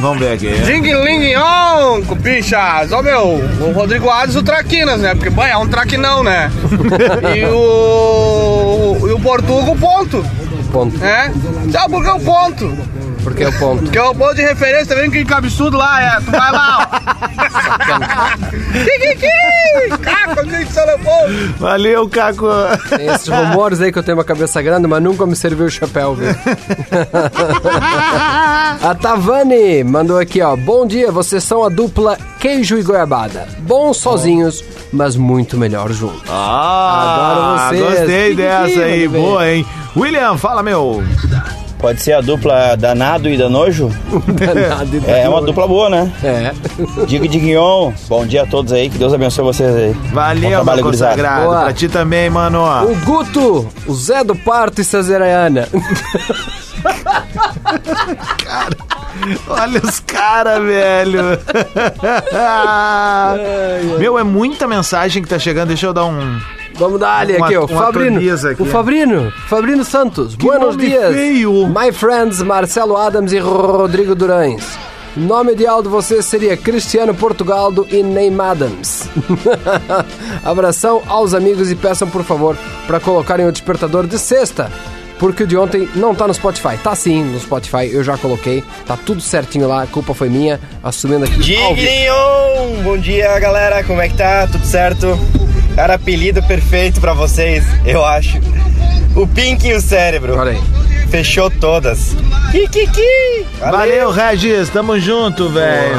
Vamos 0.00 0.18
ver 0.18 0.32
aqui. 0.32 0.48
Ding 0.62 0.94
ling 0.94 1.36
on, 1.36 2.02
cupichas. 2.06 2.90
Ó, 2.90 3.02
meu, 3.02 3.34
o 3.60 3.72
Rodrigo 3.72 4.08
Ades 4.08 4.34
o 4.34 4.42
Traquinas, 4.42 4.98
né? 4.98 5.14
Porque, 5.14 5.28
banho, 5.28 5.52
é 5.52 5.56
um 5.58 5.68
traquinão, 5.68 6.22
né? 6.22 6.50
e 7.36 7.44
o. 7.44 8.96
E 9.06 9.12
o 9.12 9.20
Portugo, 9.20 9.76
ponto. 9.76 10.24
Ponto. 10.72 11.04
É? 11.04 11.30
Sabe 11.70 11.92
por 11.92 12.02
que 12.02 12.10
o 12.10 12.20
ponto? 12.20 12.72
Porque 13.22 13.44
é 13.44 13.48
o 13.48 13.58
ponto. 13.58 13.82
Porque 13.84 13.98
é 13.98 14.02
o 14.02 14.14
ponto 14.14 14.34
de 14.34 14.42
referência, 14.42 14.94
tá 14.94 15.00
vendo 15.00 15.12
que 15.12 15.24
cabeçudo 15.24 15.76
lá, 15.76 16.02
é? 16.02 16.20
Tu 16.20 16.30
vai 16.30 16.52
lá, 16.52 16.88
ó. 16.92 17.00
Kikiki! 18.84 19.98
Caco, 20.02 20.50
gente, 20.50 20.72
Salomão! 20.72 21.52
Valeu, 21.58 22.08
Caco. 22.08 22.46
Tem 22.96 23.06
esses 23.06 23.28
rumores 23.28 23.80
aí 23.80 23.92
que 23.92 23.98
eu 23.98 24.02
tenho 24.02 24.16
uma 24.18 24.24
cabeça 24.24 24.60
grande, 24.60 24.86
mas 24.88 25.02
nunca 25.02 25.24
me 25.26 25.36
serviu 25.36 25.66
o 25.66 25.70
chapéu, 25.70 26.14
viu? 26.14 26.28
a 28.82 28.94
Tavani 29.00 29.84
mandou 29.84 30.18
aqui, 30.18 30.40
ó. 30.42 30.56
Bom 30.56 30.86
dia, 30.86 31.10
vocês 31.12 31.44
são 31.44 31.64
a 31.64 31.68
dupla 31.68 32.18
queijo 32.40 32.76
e 32.76 32.82
goiabada. 32.82 33.46
Bons 33.60 33.98
sozinhos, 33.98 34.64
mas 34.92 35.16
muito 35.16 35.56
melhor 35.56 35.92
juntos. 35.92 36.22
Ah, 36.28 37.68
Adoro 37.68 37.78
vocês. 37.78 37.98
gostei 37.98 38.30
Kikiki, 38.30 38.36
dessa 38.36 38.80
aí. 38.80 39.08
Boa, 39.08 39.48
hein? 39.48 39.66
William, 39.96 40.36
fala, 40.36 40.62
meu. 40.62 41.02
Pode 41.82 42.00
ser 42.00 42.12
a 42.12 42.20
dupla 42.20 42.76
danado 42.76 43.28
e 43.28 43.36
danojo? 43.36 43.88
Danado 44.28 44.96
e 44.96 44.98
É 45.10 45.28
uma 45.28 45.40
danojo. 45.40 45.46
dupla 45.46 45.66
boa, 45.66 45.90
né? 45.90 46.12
É. 46.22 46.52
Digo 47.06 47.26
Diguinhon, 47.26 47.92
bom 48.08 48.24
dia 48.24 48.44
a 48.44 48.46
todos 48.46 48.72
aí, 48.72 48.88
que 48.88 48.96
Deus 48.96 49.12
abençoe 49.12 49.44
vocês 49.44 49.74
aí. 49.74 49.92
Bom 49.92 50.14
Valeu, 50.14 50.50
trabalho, 50.52 50.76
meu 50.82 50.90
consagrado. 50.92 51.44
Boa. 51.46 51.62
Pra 51.64 51.72
ti 51.72 51.88
também, 51.88 52.30
mano. 52.30 52.62
O 52.84 52.94
Guto, 53.04 53.68
o 53.86 53.94
Zé 53.94 54.22
do 54.22 54.36
Parto 54.36 54.80
e 54.80 54.84
Cesariana. 54.84 55.68
Olha 59.48 59.80
os 59.84 60.00
caras, 60.00 60.62
velho. 60.62 61.20
Meu, 63.98 64.18
é 64.18 64.22
muita 64.22 64.66
mensagem 64.68 65.22
que 65.22 65.28
tá 65.28 65.38
chegando. 65.38 65.68
Deixa 65.68 65.86
eu 65.86 65.92
dar 65.92 66.04
um. 66.04 66.40
Vamos 66.82 66.98
dar 66.98 67.20
ali 67.20 67.36
aqui, 67.36 67.56
ó. 67.56 67.68
Fabrino. 67.68 68.18
aqui. 68.18 68.60
O 68.60 68.64
Fabrino. 68.64 69.32
Fabrino 69.46 69.84
Santos. 69.84 70.34
Buenos 70.34 70.74
nome 70.74 70.88
dias. 70.88 71.14
feio. 71.14 71.68
My 71.68 71.92
friends 71.92 72.42
Marcelo 72.42 72.96
Adams 72.96 73.32
e 73.32 73.38
Rodrigo 73.38 74.16
Durães. 74.16 74.76
Nome 75.16 75.52
ideal 75.52 75.80
de 75.80 75.88
vocês 75.88 76.24
seria 76.24 76.56
Cristiano 76.56 77.14
Portugaldo 77.14 77.86
e 77.88 78.02
Neymar 78.02 78.50
Adams. 78.52 79.08
Abração 80.42 81.02
aos 81.06 81.34
amigos 81.34 81.70
e 81.70 81.76
peçam, 81.76 82.08
por 82.08 82.24
favor, 82.24 82.56
para 82.88 82.98
colocarem 82.98 83.46
o 83.46 83.52
despertador 83.52 84.08
de 84.08 84.18
sexta. 84.18 84.68
Porque 85.20 85.44
o 85.44 85.46
de 85.46 85.56
ontem 85.56 85.88
não 85.94 86.16
tá 86.16 86.26
no 86.26 86.34
Spotify. 86.34 86.76
Tá 86.82 86.96
sim 86.96 87.22
no 87.22 87.38
Spotify, 87.38 87.92
eu 87.92 88.02
já 88.02 88.18
coloquei. 88.18 88.64
Tá 88.84 88.96
tudo 88.96 89.20
certinho 89.20 89.68
lá, 89.68 89.84
a 89.84 89.86
culpa 89.86 90.14
foi 90.14 90.28
minha. 90.28 90.58
Assumindo 90.82 91.26
aqui. 91.26 91.38
Dignion! 91.38 92.82
Bom 92.82 92.98
dia, 92.98 93.38
galera. 93.38 93.84
Como 93.84 94.00
é 94.00 94.08
que 94.08 94.16
tá? 94.16 94.48
Tudo 94.48 94.66
certo? 94.66 95.16
Cara, 95.74 95.94
apelido 95.94 96.42
perfeito 96.42 97.00
pra 97.00 97.14
vocês, 97.14 97.64
eu 97.84 98.04
acho. 98.04 98.38
O 99.16 99.26
Pink 99.26 99.66
e 99.66 99.74
o 99.74 99.80
Cérebro. 99.80 100.36
Olha 100.38 100.52
aí. 100.52 100.60
Fechou 101.08 101.50
todas. 101.50 102.16
Kikiki! 102.50 103.46
Valeu, 103.58 104.10
Regis. 104.10 104.68
Tamo 104.70 104.98
junto, 104.98 105.48
velho. 105.48 105.96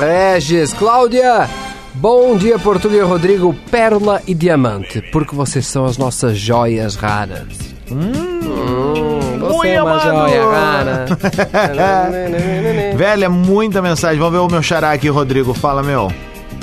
Regis, 0.00 0.72
Cláudia. 0.72 1.48
Bom 1.94 2.36
dia, 2.36 2.58
Portugal 2.58 2.98
e 2.98 3.02
Rodrigo, 3.02 3.54
Pérola 3.70 4.22
e 4.26 4.34
Diamante, 4.34 5.02
porque 5.12 5.36
vocês 5.36 5.66
são 5.66 5.84
as 5.84 5.98
nossas 5.98 6.38
joias 6.38 6.96
raras. 6.96 7.46
Hum, 7.90 9.38
você 9.38 9.68
é 9.68 9.82
uma 9.82 9.96
mano. 9.96 10.28
joia 10.28 10.44
rara. 10.44 11.06
Velho, 12.96 13.24
é 13.24 13.28
muita 13.28 13.82
mensagem. 13.82 14.18
Vamos 14.18 14.32
ver 14.32 14.38
o 14.38 14.48
meu 14.48 14.62
xará 14.62 14.92
aqui, 14.92 15.08
Rodrigo. 15.08 15.52
Fala, 15.52 15.82
meu. 15.82 16.10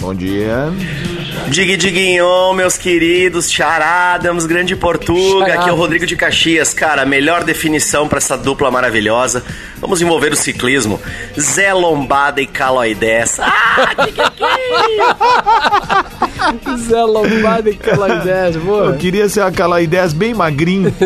Bom 0.02 0.14
dia. 0.14 0.74
Dig 1.50 1.78
Diguinhon, 1.78 2.54
meus 2.54 2.78
queridos, 2.78 3.52
Charadams, 3.52 4.46
Grande 4.46 4.76
Portuga, 4.76 5.56
aqui 5.56 5.68
é 5.68 5.74
o. 5.74 5.76
Rodrigo 5.76 6.06
de 6.06 6.16
Caxias. 6.16 6.76
Cara, 6.76 7.06
melhor 7.06 7.44
definição 7.44 8.08
pra 8.08 8.20
essa 8.20 8.38
dupla 8.38 8.70
maravilhosa. 8.70 9.44
Vamos 9.78 10.00
envolver 10.00 10.32
o 10.32 10.36
ciclismo. 10.36 11.02
Zé 11.40 11.74
Lombada 11.74 12.40
e 12.40 12.46
Caloidez. 12.46 13.40
Ah, 13.40 13.96
Zé 16.78 17.04
Lombada 17.04 17.70
e 17.70 17.76
Caloidez, 17.76 18.56
boa. 18.58 18.86
Eu 18.86 18.98
queria 18.98 19.28
ser 19.30 19.42
aquela 19.42 19.82
ideia 19.82 20.08
bem 20.10 20.34
magrinho. 20.34 20.94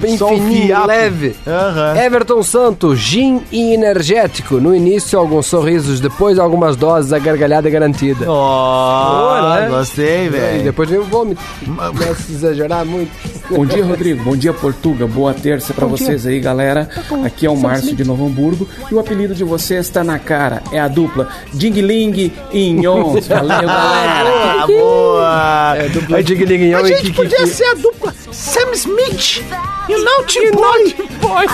Bem 0.00 0.16
Só 0.18 0.26
um 0.32 0.36
fininho, 0.36 0.66
fiapo. 0.66 0.86
leve. 0.86 1.34
Aham. 1.46 1.96
Everton 1.98 2.42
Santos, 2.42 2.98
gin 2.98 3.42
e 3.50 3.72
energético. 3.74 4.56
No 4.60 4.74
início, 4.74 5.18
alguns 5.18 5.46
sorrisos, 5.46 6.00
depois, 6.00 6.38
algumas 6.38 6.76
doses, 6.76 7.12
a 7.12 7.18
gargalhada 7.18 7.68
garantida. 7.70 8.24
Ó, 8.28 9.18
Boa, 9.20 9.60
né? 9.60 9.68
gostei, 9.68 10.28
velho. 10.28 10.64
depois 10.64 10.88
vem 10.88 10.98
o 10.98 11.04
vômito. 11.04 11.40
Começa 11.64 12.30
a 12.30 12.32
exagerar 12.34 12.84
muito. 12.84 13.10
Bom 13.50 13.64
dia, 13.64 13.84
Rodrigo. 13.84 14.24
Bom 14.24 14.36
dia, 14.36 14.52
Portuga. 14.52 15.06
Boa 15.06 15.32
terça 15.32 15.72
pra 15.72 15.86
Bom 15.86 15.94
dia. 15.94 16.06
vocês 16.06 16.26
aí, 16.26 16.40
galera. 16.40 16.88
Aqui 17.24 17.46
é 17.46 17.50
o 17.50 17.56
Márcio 17.56 17.94
de 17.94 18.04
Novo 18.04 18.26
Hamburgo 18.26 18.68
e 18.90 18.94
o 18.94 18.98
apelido 18.98 19.34
de 19.34 19.44
vocês 19.44 19.88
tá 19.88 20.02
na 20.02 20.18
cara. 20.18 20.62
É 20.72 20.80
a 20.80 20.88
dupla 20.88 21.28
Ding 21.52 21.80
Ling 21.80 22.32
e 22.52 22.72
Nhons. 22.72 23.26
Valeu, 23.28 23.48
galera. 23.68 24.30
Ah, 24.62 24.66
boa. 24.66 25.74
É, 25.78 25.88
dupla 25.88 26.22
de 26.22 26.34
Guilherme 26.34 26.74
A 26.74 26.82
e 26.82 26.86
gente 26.88 27.02
Kiki. 27.02 27.16
podia 27.16 27.46
ser 27.46 27.64
a 27.64 27.74
dupla 27.74 28.12
Sam 28.32 28.72
Smith 28.72 29.42
e 29.88 29.94
o 29.94 30.04
Naughty 30.04 30.50
Boy. 30.50 30.94
Boy. 31.20 31.46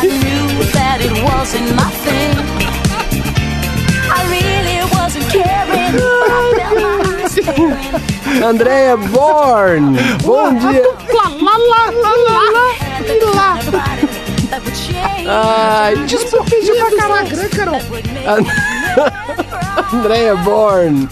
that 0.73 1.01
it 1.03 1.13
wasn't 1.23 1.71
my 1.75 1.91
thing. 2.05 2.33
I 4.15 4.25
really 4.29 4.83
wasn't 4.95 5.27
caring, 5.31 6.92
Andréia 8.45 8.97
Born. 8.97 9.97
Bom 10.23 10.55
dia. 10.55 10.83
Lá, 11.13 11.29
lá, 11.29 11.57
lá. 11.59 11.93
Ai, 15.27 15.97
desprotegido 16.07 16.77
pra 16.77 16.97
caralho, 16.97 17.51
Carol. 17.51 17.81
Andréia 19.93 20.37
Born. 20.37 21.09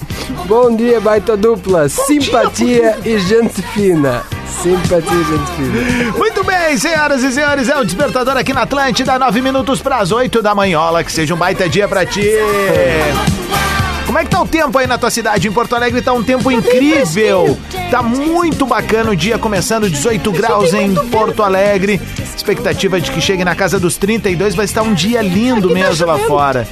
Bom 0.46 0.74
dia, 0.74 1.00
baita 1.00 1.36
dupla. 1.36 1.88
Simpatia 1.88 2.98
e 3.04 3.18
gente 3.18 3.62
fina. 3.62 4.22
Simpatia 4.62 5.12
e 5.12 5.24
gente 5.24 5.50
fina. 5.52 6.12
Muito 6.18 6.44
bem, 6.44 6.76
senhoras 6.76 7.22
e 7.22 7.32
senhores, 7.32 7.68
é 7.68 7.78
o 7.78 7.84
Despertador 7.84 8.36
aqui 8.36 8.52
na 8.52 8.62
Atlântida, 8.62 9.18
nove 9.18 9.40
minutos 9.40 9.80
para 9.80 9.98
as 9.98 10.12
oito 10.12 10.42
da 10.42 10.54
manhola, 10.54 11.02
que 11.04 11.12
seja 11.12 11.34
um 11.34 11.38
baita 11.38 11.68
dia 11.68 11.88
pra 11.88 12.04
ti. 12.04 12.28
Como 14.10 14.18
é 14.18 14.24
que 14.24 14.30
tá 14.30 14.42
o 14.42 14.48
tempo 14.48 14.76
aí 14.76 14.88
na 14.88 14.98
tua 14.98 15.08
cidade? 15.08 15.46
Em 15.46 15.52
Porto 15.52 15.76
Alegre 15.76 16.02
tá 16.02 16.12
um 16.12 16.20
tempo 16.20 16.50
incrível. 16.50 17.56
Tá 17.92 18.02
muito 18.02 18.66
bacana 18.66 19.12
o 19.12 19.14
dia, 19.14 19.38
começando 19.38 19.88
18 19.88 20.32
graus 20.32 20.74
em 20.74 20.92
Porto 21.10 21.44
Alegre. 21.44 22.00
Expectativa 22.36 23.00
de 23.00 23.12
que 23.12 23.20
chegue 23.20 23.44
na 23.44 23.54
casa 23.54 23.78
dos 23.78 23.96
32, 23.96 24.56
vai 24.56 24.64
estar 24.64 24.82
um 24.82 24.94
dia 24.94 25.22
lindo 25.22 25.70
mesmo 25.70 26.08
lá 26.08 26.18
fora. 26.18 26.66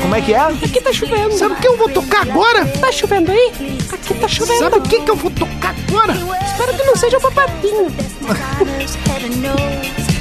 Como 0.00 0.14
é 0.14 0.20
que 0.20 0.32
é? 0.32 0.38
Aqui 0.38 0.80
tá 0.80 0.92
chovendo. 0.92 1.36
Sabe 1.36 1.54
o 1.54 1.56
que 1.56 1.66
eu 1.66 1.76
vou 1.76 1.88
tocar 1.88 2.22
agora? 2.22 2.64
Tá 2.64 2.92
chovendo 2.92 3.32
aí? 3.32 3.52
Aqui 3.92 4.14
tá 4.14 4.28
chovendo. 4.28 4.60
Sabe 4.60 4.78
o 4.78 4.82
que, 4.82 5.00
que 5.00 5.10
eu 5.10 5.16
vou 5.16 5.32
tocar 5.32 5.74
agora? 5.88 6.12
Espero 6.46 6.74
que 6.74 6.84
não 6.84 6.94
seja 6.94 7.18
o 7.18 7.20
papatinho. 7.20 7.88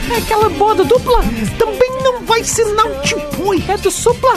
É 0.10 0.20
aquela 0.20 0.50
boda 0.50 0.86
dupla? 0.86 1.20
Também 1.60 1.87
não 2.04 2.24
vai 2.26 2.44
ser 2.44 2.66
não 2.66 3.00
tipo. 3.02 3.54
É 3.70 3.78
do 3.78 3.92
supla? 3.92 4.34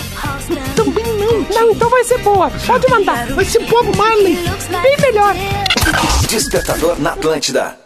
Também 0.74 1.04
não. 1.04 1.40
Não, 1.54 1.72
então 1.72 1.90
vai 1.90 2.04
ser 2.04 2.18
boa. 2.18 2.50
Pode 2.66 2.88
mandar. 2.90 3.26
Vai 3.28 3.44
ser 3.44 3.60
Bob 3.66 3.96
Marley. 3.96 4.36
Bem 4.82 4.96
melhor. 5.00 5.34
Despertador 6.28 6.98
na 7.00 7.12
Atlântida. 7.12 7.76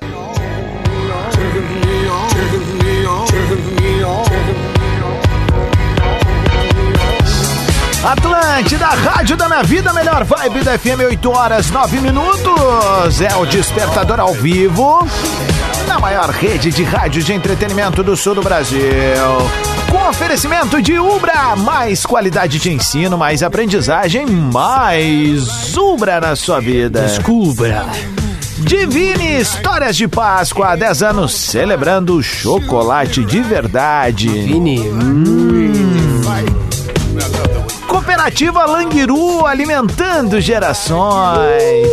Atlântida, 8.04 8.87
Rádio 8.87 9.34
da 9.34 9.48
Minha 9.48 9.62
Vida, 9.62 9.90
melhor 9.94 10.24
vibe 10.24 10.62
da 10.62 10.78
FM, 10.78 11.00
8 11.08 11.30
horas 11.30 11.70
9 11.70 12.00
minutos. 12.02 13.20
É 13.22 13.34
o 13.34 13.46
Despertador 13.46 14.20
ao 14.20 14.34
vivo, 14.34 15.08
na 15.94 16.00
maior 16.00 16.28
rede 16.28 16.72
de 16.72 16.83
rádio 16.83 17.22
de 17.22 17.33
entretenimento 17.33 18.02
do 18.02 18.16
sul 18.16 18.35
do 18.35 18.42
Brasil. 18.42 18.80
Com 19.88 20.09
oferecimento 20.09 20.83
de 20.83 20.98
Ubra, 20.98 21.54
mais 21.54 22.04
qualidade 22.04 22.59
de 22.59 22.72
ensino, 22.72 23.16
mais 23.16 23.44
aprendizagem, 23.44 24.26
mais 24.26 25.76
Ubra 25.76 26.20
na 26.20 26.35
sua 26.35 26.59
vida. 26.59 27.02
Descubra. 27.02 27.87
Divine 28.59 29.40
Histórias 29.40 29.94
de 29.94 30.09
Páscoa, 30.09 30.72
há 30.72 30.76
10 30.76 31.02
anos 31.04 31.33
celebrando 31.33 32.20
chocolate 32.20 33.24
de 33.24 33.40
verdade. 33.40 34.26
Divine. 34.26 34.90
Cooperativa 37.87 38.64
Languiru 38.64 39.46
alimentando 39.46 40.40
gerações. 40.40 41.87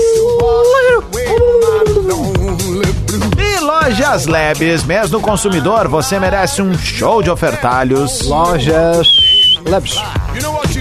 Lojas 3.84 4.28
Labs, 4.28 4.84
mês 4.84 5.10
do 5.10 5.20
consumidor, 5.20 5.88
você 5.88 6.20
merece 6.20 6.62
um 6.62 6.78
show 6.78 7.24
de 7.24 7.32
ofertalhos. 7.32 8.22
Lojas 8.28 9.08
Labs. 9.68 10.00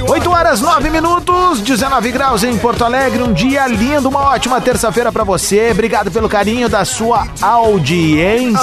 8 0.07 0.31
horas 0.31 0.61
9 0.61 0.91
minutos, 0.91 1.63
19 1.63 2.13
graus 2.13 2.45
em 2.45 2.59
Porto 2.59 2.85
Alegre, 2.85 3.23
um 3.23 3.33
dia 3.33 3.67
lindo, 3.67 4.11
uma 4.11 4.29
ótima 4.29 4.61
terça-feira 4.61 5.11
pra 5.11 5.25
você. 5.25 5.71
Obrigado 5.71 6.11
pelo 6.11 6.29
carinho 6.29 6.69
da 6.69 6.85
sua 6.85 7.27
audiência. 7.41 8.61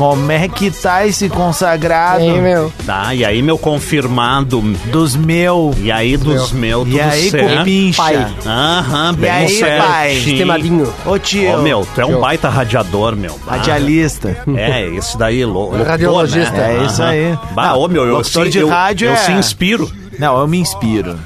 Como 0.00 0.32
é 0.32 0.48
que 0.48 0.70
tá 0.70 1.06
esse 1.06 1.28
consagrado? 1.28 2.22
Hein, 2.22 2.40
meu? 2.40 2.72
Tá, 2.86 3.14
e 3.14 3.22
aí, 3.22 3.42
meu 3.42 3.58
confirmado. 3.58 4.62
Dos 4.86 5.14
meu. 5.14 5.74
E 5.78 5.92
aí, 5.92 6.16
dos 6.16 6.52
meu, 6.52 6.84
tudo 6.86 6.96
E 6.96 7.00
aí, 7.02 7.30
certo? 7.30 7.58
cupincha? 7.58 8.02
Pai. 8.02 8.26
Aham, 8.46 9.12
E 9.12 9.16
bem 9.16 9.30
aí, 9.30 9.60
pai? 9.60 9.78
certinho. 10.08 10.22
Sistemadinho. 10.24 10.94
Ô 11.04 11.18
tio. 11.18 11.52
Ô, 11.58 11.62
meu, 11.62 11.86
tu 11.94 12.00
é 12.00 12.04
um 12.06 12.08
Tio. 12.12 12.20
baita 12.20 12.48
radiador, 12.48 13.14
meu. 13.14 13.38
Ah, 13.46 13.56
Radialista. 13.56 14.38
É, 14.56 14.86
esse 14.86 15.18
daí, 15.18 15.44
lo, 15.44 15.52
locutor, 15.64 15.86
Radiologista. 15.86 16.50
né? 16.56 16.78
É 16.80 16.86
isso 16.86 17.02
aí. 17.02 17.38
Bah, 17.52 17.74
ô, 17.74 17.86
meu, 17.86 18.06
eu, 18.06 18.16
Locutor 18.16 18.44
se, 18.46 18.50
de 18.52 18.58
eu, 18.58 18.68
rádio 18.70 19.06
eu 19.08 19.12
é- 19.12 19.16
se 19.16 19.32
inspiro. 19.32 19.90
Não, 20.20 20.38
eu 20.38 20.46
me 20.46 20.58
inspiro. 20.58 21.18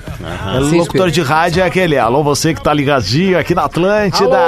Se 0.71 0.77
Locutor 0.77 1.11
de 1.11 1.21
rádio 1.21 1.65
é 1.65 1.67
aquele. 1.67 1.99
Alô, 1.99 2.23
você 2.23 2.55
que 2.55 2.63
tá 2.63 2.73
ligadinho 2.73 3.37
aqui 3.37 3.53
na 3.53 3.65
Atlântida. 3.65 4.39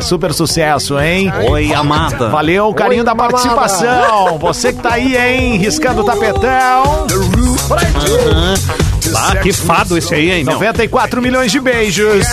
Super 0.00 0.32
sucesso, 0.32 0.98
hein? 0.98 1.30
Oi, 1.50 1.74
amada. 1.74 2.30
Valeu 2.30 2.68
o 2.68 2.74
carinho 2.74 3.02
Oi, 3.02 3.04
da 3.04 3.14
mamada. 3.14 3.34
participação. 3.34 4.38
Você 4.38 4.72
que 4.72 4.80
tá 4.80 4.94
aí, 4.94 5.18
hein? 5.18 5.58
Riscando 5.58 6.00
o 6.00 6.04
tapetão. 6.04 7.06
Aham. 7.70 8.54
Bah, 9.12 9.36
que 9.36 9.52
fado 9.52 9.98
esse 9.98 10.14
aí, 10.14 10.30
hein, 10.30 10.44
meu? 10.44 10.54
94 10.54 11.20
milhões 11.20 11.52
de 11.52 11.60
beijos. 11.60 12.26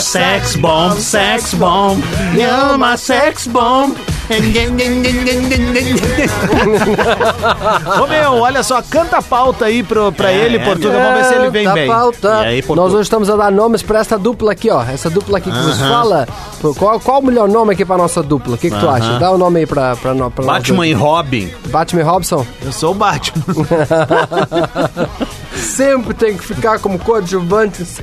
Sex 0.00 0.56
bomb, 0.56 0.98
sex 1.00 1.54
bomb. 1.54 2.02
You're 2.34 2.76
my 2.76 2.98
sex 2.98 3.46
bomb. 3.46 3.94
Ô 8.02 8.06
meu, 8.06 8.32
olha 8.34 8.62
só, 8.62 8.80
canta 8.82 9.18
a 9.18 9.22
pauta 9.22 9.64
aí 9.66 9.82
pro, 9.82 10.12
pra 10.12 10.32
ele, 10.32 10.58
Portugal. 10.60 11.00
Vamos 11.00 11.18
ver 11.20 11.24
se 11.26 11.34
ele 11.34 11.50
vem 11.50 11.70
bem. 11.72 11.86
pauta. 11.86 12.28
E 12.44 12.46
aí? 12.46 12.64
Nós 12.68 12.92
hoje 12.92 13.02
estamos 13.02 13.28
a 13.30 13.36
dar 13.36 13.50
nomes 13.50 13.82
para 13.82 14.00
essa 14.00 14.18
dupla 14.18 14.52
aqui, 14.52 14.70
ó. 14.70 14.82
Essa 14.82 15.10
dupla 15.10 15.38
aqui 15.38 15.50
que 15.50 15.56
Aham. 15.56 15.88
fala. 15.88 16.28
Pô, 16.60 16.74
Qual, 16.74 16.98
qual 17.00 17.20
o 17.20 17.24
melhor 17.26 17.48
nome 17.48 17.72
aqui 17.74 17.84
para 17.84 17.96
nossa 17.98 18.22
dupla? 18.22 18.54
O 18.54 18.58
que, 18.58 18.70
que 18.70 18.78
tu 18.78 18.88
acha? 18.88 19.18
Dá 19.18 19.30
o 19.30 19.38
nome 19.38 19.60
aí 19.60 19.66
pra, 19.66 19.96
pra, 19.96 20.14
no- 20.14 20.30
pra 20.30 20.44
nós 20.44 20.56
Batman 20.58 20.86
e 20.86 20.92
Robin. 20.92 21.50
Batman 21.68 22.00
e 22.00 22.04
Robson? 22.04 22.46
Eu 22.64 22.72
sou 22.72 22.92
o 22.92 22.94
Batman. 22.94 23.42
Sempre 25.54 26.14
tem 26.14 26.36
que 26.36 26.44
ficar 26.44 26.78
como 26.78 26.98
coadjuvantes. 26.98 28.00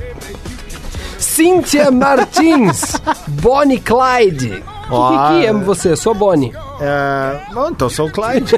Cynthia 1.18 1.90
Martins. 1.90 2.96
Bonnie 3.26 3.80
Clyde. 3.80 4.62
Que, 4.90 5.34
que, 5.34 5.40
que 5.40 5.46
é 5.46 5.52
você? 5.52 5.96
Sou 5.96 6.14
Bonnie. 6.14 6.52
É, 6.80 7.40
bom, 7.52 7.68
então 7.70 7.88
sou 7.88 8.08
o 8.08 8.10
Clyde. 8.12 8.56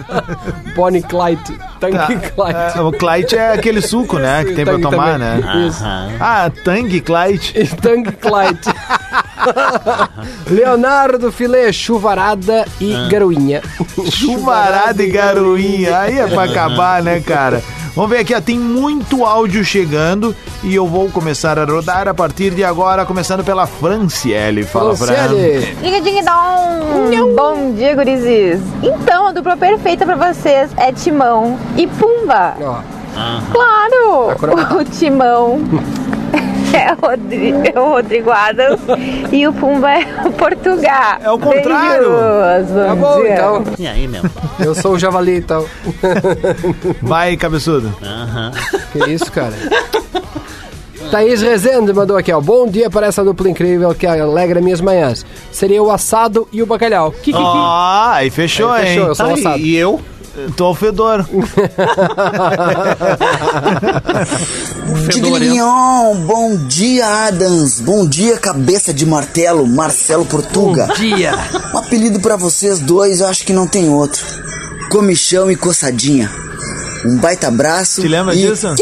Bonnie 0.76 1.02
Clyde. 1.02 1.58
Tank 1.80 1.92
Tá. 1.94 2.06
Clyde. 2.06 2.78
É, 2.78 2.80
o 2.80 2.92
Clyde 2.92 3.36
é 3.36 3.52
aquele 3.52 3.80
suco, 3.80 4.18
né? 4.18 4.44
Que 4.44 4.54
tem 4.54 4.64
pra 4.64 4.78
tomar, 4.78 5.18
também. 5.18 5.18
né? 5.18 5.66
Isso. 5.66 5.82
Ah, 6.20 6.50
Tang 6.64 7.00
Clyde. 7.00 7.52
Tank 7.80 8.12
Clyde. 8.12 8.60
Leonardo 10.50 11.30
Filé, 11.32 11.72
chuvarada 11.72 12.64
e 12.80 12.94
Ah. 12.94 13.08
garoinha. 13.10 13.62
Chuvarada 14.10 15.02
e 15.02 15.08
garoinha. 15.10 15.98
Aí 15.98 16.18
é 16.18 16.26
pra 16.26 16.44
acabar, 16.44 17.02
né, 17.02 17.20
cara? 17.20 17.62
Vamos 17.94 18.10
ver 18.10 18.18
aqui, 18.18 18.34
ó, 18.34 18.40
tem 18.40 18.58
muito 18.58 19.24
áudio 19.24 19.64
chegando 19.64 20.34
e 20.64 20.74
eu 20.74 20.84
vou 20.84 21.08
começar 21.10 21.56
a 21.60 21.64
rodar 21.64 22.08
a 22.08 22.14
partir 22.14 22.50
de 22.50 22.64
agora, 22.64 23.04
começando 23.06 23.44
pela 23.44 23.66
Franciele. 23.68 24.64
Fala, 24.64 24.96
Fran. 24.96 25.14
Franciele. 25.14 25.76
Diga, 26.02 26.22
dong! 26.24 27.34
Bom 27.36 27.72
dia, 27.76 27.94
gurizes! 27.94 28.60
Então, 28.82 29.28
a 29.28 29.32
dupla 29.32 29.56
perfeita 29.56 30.04
pra 30.04 30.16
vocês 30.32 30.70
é 30.76 30.90
Timão 30.92 31.56
e 31.76 31.86
Pumba! 31.86 32.54
Ó, 32.60 32.78
Claro! 33.52 34.30
Acrobata. 34.30 34.74
O 34.74 34.84
Timão 34.84 35.60
é 36.76 36.92
o, 36.92 37.06
Rodri- 37.06 37.54
é 37.74 37.80
o 37.80 37.88
Rodrigo 37.90 38.30
Adams 38.30 38.80
e 39.32 39.46
o 39.46 39.52
Pumba 39.52 39.90
é 39.92 40.06
o 40.26 40.32
Portugal. 40.32 41.18
É 41.22 41.30
o 41.30 41.38
contrário. 41.38 42.10
Beijos, 42.10 42.70
bom 42.70 42.86
Tá 42.86 42.94
bom, 42.94 43.20
dia. 43.22 43.34
então. 43.34 43.64
E 43.78 43.86
aí, 43.86 44.08
meu? 44.08 44.22
Eu 44.58 44.74
sou 44.74 44.92
o 44.94 44.98
Javali, 44.98 45.36
então. 45.38 45.64
Vai, 47.02 47.36
cabeçudo. 47.36 47.94
Aham. 48.02 48.52
Que 48.92 49.10
isso, 49.10 49.30
cara? 49.30 49.54
Thaís 51.10 51.42
Rezende 51.42 51.92
mandou 51.92 52.16
aqui, 52.16 52.32
ó. 52.32 52.40
Bom 52.40 52.66
dia 52.66 52.88
para 52.90 53.06
essa 53.06 53.22
dupla 53.22 53.48
incrível 53.48 53.94
que 53.94 54.06
alegra 54.06 54.60
minhas 54.60 54.80
manhãs. 54.80 55.24
Seria 55.52 55.82
o 55.82 55.90
assado 55.90 56.48
e 56.52 56.62
o 56.62 56.66
bacalhau. 56.66 57.12
Que? 57.12 57.32
Ó, 57.34 58.10
aí 58.10 58.30
fechou, 58.30 58.70
Aí 58.70 58.82
hein? 58.82 58.88
fechou, 58.94 59.08
eu 59.08 59.14
sou 59.14 59.26
Tá, 59.28 59.32
assado. 59.34 59.58
e, 59.58 59.70
e 59.70 59.76
eu? 59.76 60.00
Tô 60.56 60.70
o 60.72 60.74
fedor. 60.74 61.24
Tigrignon, 65.08 66.16
bom 66.26 66.56
dia 66.66 67.06
Adams, 67.26 67.80
bom 67.80 68.04
dia 68.06 68.36
cabeça 68.36 68.92
de 68.92 69.06
martelo, 69.06 69.64
Marcelo 69.66 70.24
Portuga. 70.26 70.86
Bom 70.86 70.94
dia. 70.94 71.32
Um 71.72 71.78
apelido 71.78 72.18
pra 72.18 72.36
vocês 72.36 72.80
dois, 72.80 73.20
eu 73.20 73.28
acho 73.28 73.44
que 73.44 73.52
não 73.52 73.68
tem 73.68 73.88
outro. 73.88 74.24
Comichão 74.90 75.50
e 75.50 75.56
coçadinha. 75.56 76.28
Um 77.04 77.16
baita 77.18 77.48
abraço. 77.48 78.00
Te 78.00 78.08
lembra 78.08 78.34
e... 78.34 78.38
disso? 78.38 78.74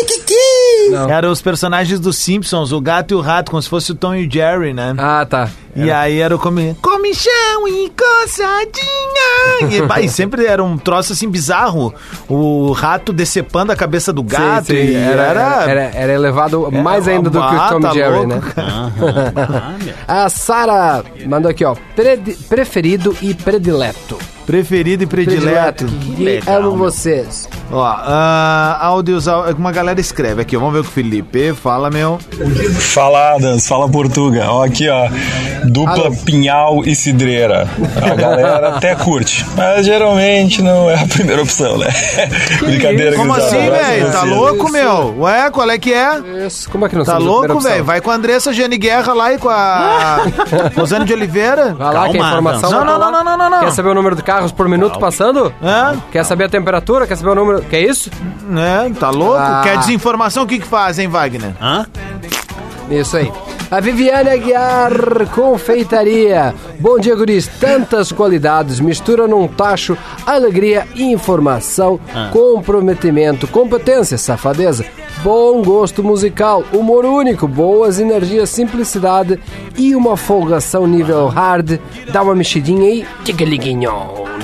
Eram 1.09 1.31
os 1.31 1.41
personagens 1.43 2.01
dos 2.01 2.17
Simpsons, 2.17 2.73
o 2.73 2.81
gato 2.81 3.13
e 3.13 3.15
o 3.15 3.21
rato, 3.21 3.51
como 3.51 3.63
se 3.63 3.69
fosse 3.69 3.93
o 3.93 3.95
Tom 3.95 4.15
e 4.15 4.27
o 4.27 4.31
Jerry, 4.31 4.73
né? 4.73 4.95
Ah, 4.99 5.27
tá. 5.29 5.49
E 5.75 5.91
aí 5.91 6.21
era 6.21 6.37
o 6.37 6.39
comi... 6.39 6.77
comichão 6.83 7.67
e 7.67 7.91
coçadinha. 7.91 9.71
E, 9.71 9.81
vai, 9.87 10.07
sempre 10.07 10.45
era 10.45 10.63
um 10.63 10.77
troço 10.77 11.15
assim 11.15 11.29
bizarro. 11.29 11.95
O 12.29 12.73
rato 12.73 13.13
decepando 13.13 13.73
a 13.73 13.77
cabeça 13.77 14.13
do 14.13 14.23
gato. 14.23 14.67
Sim, 14.67 14.75
sim. 14.75 14.93
e 14.93 14.95
era, 14.95 15.23
era, 15.23 15.71
era, 15.71 15.81
era 15.95 16.13
elevado 16.13 16.71
mais 16.71 17.09
ainda 17.09 17.31
do 17.31 17.41
que 17.41 17.55
o 17.55 17.69
Tom 17.69 17.81
tá 17.81 17.93
Jerry, 17.93 18.17
louco, 18.17 18.29
né? 18.29 18.41
Ah. 18.57 19.73
A 20.25 20.29
Sara 20.29 21.03
mandou 21.27 21.51
aqui, 21.51 21.65
ó. 21.65 21.75
Predi- 21.97 22.35
preferido 22.49 23.17
e 23.23 23.33
predileto. 23.33 24.19
Preferido 24.45 25.05
e 25.05 25.07
predileto. 25.07 25.87
Que 25.87 26.23
legal, 26.23 26.57
amo 26.57 26.71
meu. 26.71 26.79
vocês. 26.79 27.49
Ó, 27.73 27.83
ah, 27.83 28.77
áudios, 28.83 29.27
uma 29.57 29.73
galera 29.73 29.99
escreve 29.99 30.43
aqui, 30.43 30.55
ó, 30.55 30.61
vamos 30.61 30.75
ver 30.75 30.81
o 30.81 30.83
que 30.83 30.91
o 30.91 30.93
Felipe 30.93 31.55
fala, 31.55 31.91
meu. 31.91 32.19
Fala, 32.79 33.37
Adams, 33.37 33.67
fala 33.67 33.89
Portuga. 33.89 34.45
Ó, 34.51 34.63
aqui, 34.65 34.91
ó. 34.91 35.09
Dupla 35.65 36.11
Pinhal 36.25 36.83
e 36.85 36.95
Cidreira. 36.95 37.67
A 37.97 38.15
galera 38.15 38.77
até 38.77 38.95
curte, 38.95 39.47
mas 39.57 39.87
geralmente 39.87 40.61
não 40.61 40.91
é 40.91 41.03
a 41.03 41.07
primeira 41.07 41.43
opção, 41.43 41.79
né? 41.79 41.87
Brincadeira, 42.61 43.17
Como 43.17 43.33
assim, 43.33 43.71
velho? 43.71 44.13
Tá 44.13 44.23
louco, 44.23 44.71
meu? 44.71 45.15
Ué, 45.21 45.51
qual 45.51 45.71
é 45.71 45.79
que 45.79 45.95
é? 45.95 46.21
Como 46.71 46.85
é 46.85 46.89
que 46.89 46.97
não 46.97 47.05
Tá 47.05 47.17
louco, 47.17 47.59
velho? 47.61 47.85
Vai 47.85 48.01
com 48.01 48.11
a 48.11 48.15
Andressa 48.15 48.53
Jane 48.53 48.77
Guerra 48.77 49.15
lá 49.15 49.33
e 49.33 49.39
com 49.39 49.49
a 49.49 50.27
Rosane 50.77 51.05
de 51.05 51.13
Oliveira. 51.15 51.75
Vai 51.75 51.95
lá, 51.95 52.09
que 52.09 52.19
a 52.19 52.21
informação 52.21 52.71
Não, 52.71 52.85
não, 52.85 52.99
não, 52.99 53.11
não, 53.11 53.25
não, 53.25 53.37
não, 53.39 53.51
não. 53.51 53.61
Quer 53.61 53.73
saber 53.73 53.89
o 53.89 53.95
número 53.95 54.15
de 54.15 54.23
carros 54.23 54.53
por 54.53 54.69
minuto 54.69 54.99
passando? 54.99 55.53
Quer 56.11 56.25
saber 56.25 56.45
a 56.45 56.49
temperatura? 56.49 57.07
Quer 57.07 57.17
saber 57.17 57.31
o 57.31 57.35
número... 57.35 57.62
Que 57.71 57.77
é 57.77 57.83
isso? 57.89 58.11
É, 58.57 58.91
tá 58.91 59.11
louco? 59.11 59.37
Ah. 59.39 59.61
Quer 59.65 59.79
desinformação? 59.79 60.45
O 60.45 60.47
que 60.47 60.59
que 60.59 60.67
faz, 60.67 60.99
hein, 60.99 61.09
Wagner? 61.09 61.53
Hã? 61.61 61.87
Isso 62.91 63.17
aí. 63.17 63.33
A 63.71 63.81
Viviane 63.81 64.29
Aguiar, 64.29 64.93
confeitaria. 65.35 66.55
Bom 66.79 66.99
dia, 66.99 67.17
guris. 67.17 67.47
Tantas 67.59 68.13
qualidades. 68.13 68.81
Mistura 68.81 69.27
num 69.27 69.49
tacho 69.49 69.97
alegria, 70.27 70.87
informação, 70.95 71.99
Ah. 72.15 72.29
comprometimento, 72.31 73.47
competência, 73.49 74.19
safadeza, 74.19 74.85
bom 75.23 75.63
gosto 75.63 76.03
musical, 76.03 76.65
humor 76.73 77.05
único, 77.05 77.47
boas 77.47 77.99
energias, 78.01 78.51
simplicidade 78.51 79.39
e 79.77 79.95
uma 79.95 80.17
folgação 80.17 80.87
nível 80.87 81.29
hard. 81.29 81.79
Dá 82.13 82.23
uma 82.23 82.35
mexidinha 82.35 82.83
aí. 82.89 83.07
Tigaliguinho. 83.25 83.93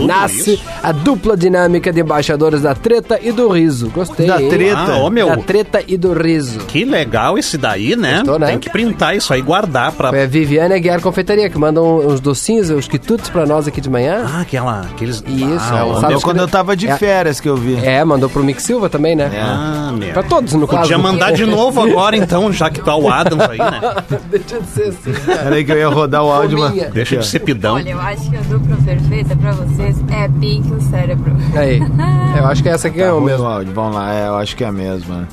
Nasce 0.01 0.61
a 0.81 0.93
dupla 0.93 1.37
dinâmica 1.37 1.93
de 1.93 2.01
embaixadores 2.01 2.63
da 2.63 2.73
treta 2.75 3.19
e 3.21 3.33
do 3.33 3.49
riso. 3.49 3.91
Gostei. 3.91 4.29
Da 4.29 4.41
hein? 4.41 4.49
treta? 4.49 4.79
Ah, 4.93 4.99
ô, 4.99 5.11
meu. 5.11 5.29
Da 5.29 5.37
treta 5.39 5.83
e 5.89 5.97
do 5.97 6.13
riso. 6.13 6.61
Que 6.61 6.85
legal 6.85 7.37
esse 7.37 7.59
daí, 7.59 7.97
né? 7.97 8.19
Gostou, 8.19 8.39
né? 8.39 8.47
Tem 8.49 8.59
que 8.61 8.71
printar 8.71 9.17
isso 9.17 9.33
aí, 9.33 9.43
guardar 9.43 9.91
pra. 9.93 10.17
É 10.17 10.25
Viviane 10.27 10.75
Aguiar 10.75 11.01
Confeitaria, 11.01 11.51
que 11.51 11.59
mandam 11.59 11.99
uns 11.99 12.21
docinhos, 12.21 12.71
uns 12.71 12.87
quitutes 12.87 13.29
pra 13.29 13.45
nós 13.45 13.67
aqui 13.67 13.81
de 13.81 13.91
manhã. 13.91 14.25
Ah, 14.25 14.43
aquela. 14.43 14.83
Aqueles. 14.83 15.17
Isso, 15.27 15.73
Ah, 15.73 15.79
ela 15.79 16.01
sabe 16.01 16.13
meu, 16.13 16.21
Quando 16.21 16.39
eu 16.39 16.49
tava 16.49 16.77
de 16.77 16.87
É. 16.87 16.97
férias 16.97 17.41
que 17.41 17.49
eu 17.49 17.57
vi. 17.57 17.77
É, 17.85 18.05
mandou 18.05 18.29
pro 18.31 18.45
Mick 18.45 18.63
Silva 18.63 18.89
também, 18.89 19.17
né? 19.17 19.31
Ah, 19.35 19.93
meu. 19.93 20.13
Pra 20.13 20.23
todos, 20.23 20.53
no 20.55 20.68
caso. 20.69 20.83
Podia 20.83 20.99
mandar 20.99 21.33
de 21.33 21.45
novo 21.47 21.81
agora, 21.81 22.15
então, 22.19 22.53
já 22.53 22.71
que 22.71 22.81
tá 22.81 22.95
o 22.95 23.09
Adams 23.11 23.45
aí, 23.49 23.59
né? 23.59 23.81
Deixa 24.31 24.61
de 24.61 24.67
ser 24.69 24.83
assim. 24.89 25.13
Peraí 25.27 25.65
que 25.65 25.73
eu 25.73 25.79
ia 25.79 25.89
rodar 25.89 26.23
o 26.25 26.31
áudio, 26.31 26.59
mano. 26.59 26.77
Deixa 26.93 27.17
de 27.17 27.27
ser 27.27 27.41
pidão. 27.41 27.75
Olha, 27.77 27.91
eu 27.91 28.01
acho 28.01 28.31
que 28.31 28.37
a 28.37 28.41
dupla 28.41 28.77
perfeita 28.85 29.37
pra 29.37 29.53
vocês 29.53 29.97
é 30.11 30.29
Pink 30.41 30.73
o 30.73 30.81
cérebro. 30.81 31.37
Aí. 31.57 31.81
Eu 32.39 32.47
acho 32.47 32.63
que 32.63 32.69
essa 32.69 32.87
aqui 32.89 32.99
Tá 32.99 33.05
ganhou 33.05 33.21
ruim 33.21 33.31
mesmo. 33.33 33.45
o 33.45 33.49
áudio. 33.49 33.73
Vamos 33.75 33.97
lá, 33.97 34.15
é, 34.15 34.29
eu 34.29 34.37
acho 34.37 34.55
que 34.55 34.63
é 34.63 34.67
a 34.69 34.73
mesma. 34.73 35.27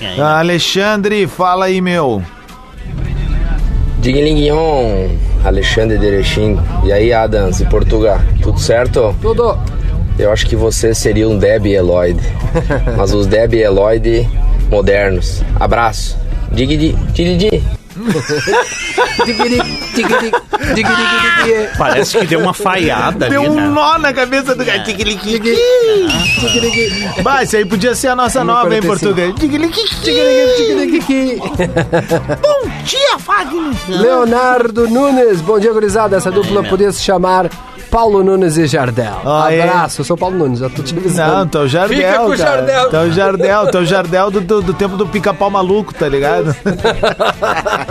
aí, 0.00 0.20
Ah, 0.20 0.38
Alexandre, 0.38 1.26
fala 1.26 1.64
aí, 1.64 1.80
meu. 1.80 2.22
Diguilinguion, 3.98 5.08
Alexandre 5.44 5.98
de 5.98 6.06
Erechim. 6.06 6.58
E 6.84 6.92
aí, 6.92 7.12
Adams 7.12 7.60
e 7.60 7.64
Portugal, 7.64 8.20
tudo 8.42 8.58
certo? 8.60 9.14
Tudo. 9.20 9.58
Eu 10.18 10.32
acho 10.32 10.46
que 10.46 10.54
você 10.54 10.94
seria 10.94 11.28
um 11.28 11.38
Deb 11.38 11.66
Eloyd. 11.66 12.20
mas 12.96 13.12
os 13.12 13.26
Deb 13.26 13.54
Eloyd 13.54 14.28
modernos. 14.70 15.42
Abraço. 15.58 16.16
Digidi, 16.52 16.94
digidi. 17.14 17.62
Parece 21.78 22.18
que 22.18 22.26
deu 22.26 22.40
uma 22.40 22.54
falhada 22.54 23.28
Deu 23.28 23.42
ali, 23.42 23.50
um 23.50 23.54
né? 23.54 23.68
nó 23.68 23.98
na 23.98 24.12
cabeça 24.12 24.54
do 24.54 24.64
cara. 24.64 24.82
Tiquiliquiqui. 24.82 25.56
Bah, 27.22 27.42
isso 27.42 27.56
aí 27.56 27.64
podia 27.64 27.94
ser 27.94 28.08
a 28.08 28.16
nossa 28.16 28.42
nova, 28.44 28.74
hein, 28.74 28.82
45. 28.82 28.86
português. 28.86 29.34
Bom 32.42 32.70
dia, 32.84 33.16
Wagner. 33.18 33.74
Leonardo 33.88 34.88
Nunes, 34.88 35.40
bom 35.40 35.58
dia, 35.58 35.72
gurizada. 35.72 36.16
Essa 36.16 36.30
dupla 36.30 36.62
podia 36.64 36.90
se 36.92 37.02
chamar 37.02 37.48
Paulo 37.90 38.24
Nunes 38.24 38.56
e 38.56 38.66
Jardel. 38.66 39.20
Ah, 39.24 39.52
é? 39.52 39.62
Abraço, 39.62 40.00
eu 40.00 40.04
sou 40.04 40.16
Paulo 40.16 40.36
Nunes, 40.36 40.58
já 40.58 40.68
tô 40.68 40.82
te 40.82 40.96
avisando. 40.96 41.36
Não, 41.36 41.46
tá 41.46 41.60
o 41.60 41.68
Jardel, 41.68 41.96
Fica 41.96 42.18
com 42.18 42.24
o 42.24 42.36
cara. 42.36 42.50
Jardel. 42.50 42.90
Tá 42.90 43.00
o 43.02 43.12
Jardel, 43.12 43.70
tá 43.70 43.78
o 43.78 43.84
Jardel 43.84 44.30
do, 44.32 44.40
do, 44.40 44.62
do 44.62 44.74
tempo 44.74 44.96
do 44.96 45.06
pica-pau 45.06 45.48
maluco, 45.48 45.94
tá 45.94 46.08
ligado? 46.08 46.56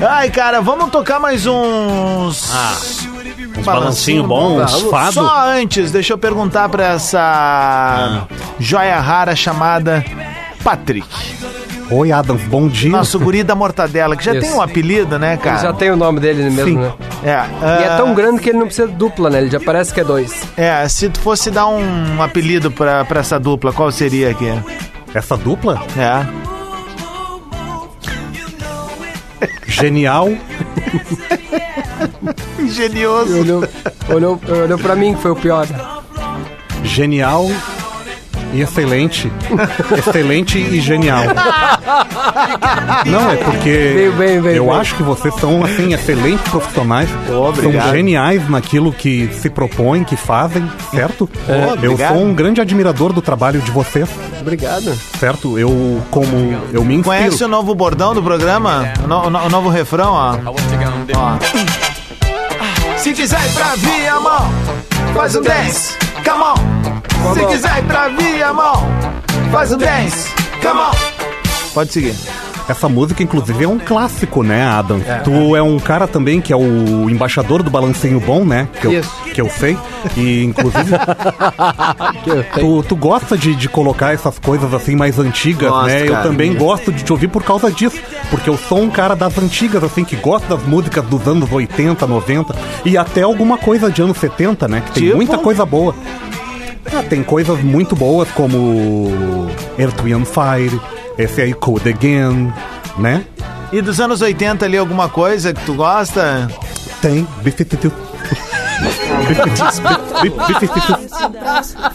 Ai, 0.00 0.30
cara, 0.30 0.60
vamos 0.60 0.90
tocar 0.90 1.18
mais 1.20 1.46
uns... 1.46 2.50
Ah, 2.52 2.76
uns 3.58 3.64
balancinho 3.64 4.26
bom, 4.26 4.62
uns 4.62 4.82
fado. 4.82 5.12
Só 5.14 5.46
antes, 5.48 5.90
deixa 5.90 6.12
eu 6.12 6.18
perguntar 6.18 6.68
pra 6.68 6.92
essa 6.92 8.26
joia 8.58 8.98
rara 9.00 9.34
chamada 9.34 10.04
Patrick. 10.62 11.08
Oi, 11.90 12.10
Adams, 12.10 12.42
bom 12.44 12.66
dia. 12.66 12.90
Nosso 12.90 13.20
guri 13.20 13.42
da 13.42 13.54
mortadela, 13.54 14.16
que 14.16 14.24
já 14.24 14.32
Isso. 14.32 14.40
tem 14.40 14.52
um 14.52 14.62
apelido, 14.62 15.18
né, 15.18 15.36
cara? 15.36 15.56
Ele 15.56 15.66
já 15.66 15.72
tem 15.74 15.90
o 15.90 15.96
nome 15.96 16.18
dele 16.18 16.44
mesmo, 16.44 16.64
Sim. 16.64 16.76
né? 16.78 16.92
É, 17.22 17.28
E 17.28 17.82
é 17.84 17.88
ah, 17.88 17.96
tão 17.98 18.14
grande 18.14 18.40
que 18.40 18.48
ele 18.48 18.58
não 18.58 18.66
precisa 18.66 18.88
de 18.88 18.94
dupla, 18.94 19.28
né? 19.28 19.42
Ele 19.42 19.50
já 19.50 19.60
parece 19.60 19.92
que 19.92 20.00
é 20.00 20.04
dois. 20.04 20.32
É, 20.56 20.88
se 20.88 21.10
tu 21.10 21.20
fosse 21.20 21.50
dar 21.50 21.66
um 21.66 22.22
apelido 22.22 22.70
pra, 22.70 23.04
pra 23.04 23.20
essa 23.20 23.38
dupla, 23.38 23.72
qual 23.72 23.92
seria 23.92 24.30
aqui? 24.30 24.50
Essa 25.14 25.36
dupla? 25.36 25.82
É. 25.96 26.43
Genial. 29.74 30.28
Genioso. 32.68 33.40
Olhou, 33.40 33.68
olhou, 34.08 34.40
olhou 34.64 34.78
pra 34.78 34.94
mim, 34.94 35.14
que 35.14 35.20
foi 35.20 35.32
o 35.32 35.36
pior. 35.36 35.66
Genial 36.84 37.48
e 38.54 38.60
excelente. 38.62 39.30
excelente 39.98 40.58
e 40.58 40.80
genial. 40.80 41.22
Não, 43.06 43.30
é 43.30 43.36
porque 43.36 43.92
Veio 43.94 44.12
bem, 44.12 44.40
veio 44.40 44.56
eu 44.56 44.66
bem. 44.66 44.76
acho 44.76 44.94
que 44.94 45.02
vocês 45.02 45.34
são, 45.36 45.64
assim, 45.64 45.92
excelentes 45.92 46.48
profissionais. 46.50 47.08
obrigado. 47.30 47.84
São 47.84 47.92
geniais 47.92 48.48
naquilo 48.48 48.92
que 48.92 49.28
se 49.34 49.50
propõem, 49.50 50.04
que 50.04 50.16
fazem, 50.16 50.68
certo? 50.90 51.28
eu 51.48 51.72
obrigado. 51.72 52.14
sou 52.14 52.24
um 52.24 52.32
grande 52.34 52.60
admirador 52.60 53.12
do 53.12 53.20
trabalho 53.20 53.60
de 53.60 53.70
vocês, 53.70 54.08
Obrigado. 54.40 54.94
certo? 55.18 55.58
Eu, 55.58 56.00
como, 56.10 56.26
eu 56.72 56.84
me 56.84 56.94
inspiro. 56.94 57.16
Conhece 57.16 57.44
o 57.44 57.48
novo 57.48 57.74
bordão 57.74 58.14
do 58.14 58.22
programa? 58.22 58.92
O, 59.04 59.06
no- 59.08 59.26
o 59.26 59.30
no- 59.30 59.38
o 59.46 59.48
novo 59.50 59.68
refrão, 59.68 60.12
ó. 60.12 60.36
Ó. 61.16 61.36
Se 62.96 63.12
quiser 63.12 63.38
ir 63.44 63.52
pra 63.52 63.74
Viamão, 63.76 64.50
faz 65.14 65.36
um 65.36 65.42
dance, 65.42 65.94
come 66.24 66.42
on. 66.42 67.03
Se 67.32 67.46
quiser 67.46 67.78
ir 67.78 67.84
pra 67.84 68.08
Viamão, 68.08 68.86
faz 69.50 69.72
um 69.72 69.78
dance, 69.78 70.28
come 70.62 70.80
on. 70.80 70.90
Pode 71.72 71.92
seguir. 71.92 72.14
Essa 72.66 72.88
música, 72.88 73.22
inclusive, 73.22 73.62
é 73.64 73.68
um 73.68 73.78
clássico, 73.78 74.42
né, 74.42 74.64
Adam? 74.66 74.98
Tu 75.22 75.54
é 75.54 75.62
um 75.62 75.78
cara 75.78 76.06
também 76.08 76.40
que 76.40 76.50
é 76.50 76.56
o 76.56 77.10
embaixador 77.10 77.62
do 77.62 77.70
balancinho 77.70 78.18
bom, 78.18 78.42
né? 78.42 78.66
Que 78.80 78.86
eu, 78.86 78.92
Isso. 79.00 79.10
que 79.34 79.40
eu 79.40 79.50
sei. 79.50 79.76
E, 80.16 80.42
inclusive, 80.44 80.90
tu, 82.58 82.82
tu 82.82 82.96
gosta 82.96 83.36
de, 83.36 83.54
de 83.54 83.68
colocar 83.68 84.14
essas 84.14 84.38
coisas 84.38 84.72
assim 84.72 84.96
mais 84.96 85.18
antigas, 85.18 85.68
Gosto, 85.68 85.86
né? 85.86 86.04
Eu 86.04 86.12
cara. 86.12 86.22
também 86.22 86.54
gosto 86.54 86.90
de 86.90 87.02
te 87.04 87.12
ouvir 87.12 87.28
por 87.28 87.42
causa 87.42 87.70
disso. 87.70 87.98
Porque 88.30 88.48
eu 88.48 88.56
sou 88.56 88.80
um 88.80 88.88
cara 88.88 89.14
das 89.14 89.36
antigas, 89.36 89.84
assim, 89.84 90.02
que 90.02 90.16
gosta 90.16 90.56
das 90.56 90.66
músicas 90.66 91.04
dos 91.04 91.28
anos 91.28 91.52
80, 91.52 92.06
90 92.06 92.54
e 92.86 92.96
até 92.96 93.20
alguma 93.22 93.58
coisa 93.58 93.90
de 93.90 94.00
anos 94.00 94.16
70, 94.16 94.66
né? 94.68 94.80
Que 94.86 94.92
tem 94.92 95.02
Tipo? 95.04 95.16
muita 95.16 95.36
coisa 95.36 95.66
boa. 95.66 95.94
Ah, 96.92 97.02
tem 97.02 97.22
coisas 97.22 97.60
muito 97.62 97.96
boas 97.96 98.28
como 98.30 99.48
Earth, 99.78 100.00
Wind 100.02 100.26
Fire, 100.26 100.80
esse 101.18 101.40
aí 101.40 101.54
Code 101.54 101.88
Again, 101.88 102.52
né? 102.98 103.24
E 103.72 103.80
dos 103.82 104.00
anos 104.00 104.20
80 104.20 104.64
ali, 104.64 104.76
alguma 104.76 105.08
coisa 105.08 105.52
que 105.52 105.64
tu 105.64 105.74
gosta? 105.74 106.48
Tem. 107.00 107.26
Bififitu. 107.42 107.90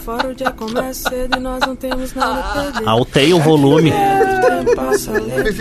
Fora 0.04 0.28
o 0.28 0.34
dia 0.34 0.50
começa 0.50 1.08
cedo 1.10 1.36
e 1.36 1.40
nós 1.40 1.60
não 1.60 1.76
temos 1.76 2.14
nada 2.14 2.40
a 2.40 2.42
perder. 2.72 2.88
Altei 2.88 3.32
o 3.32 3.40
volume. 3.40 3.92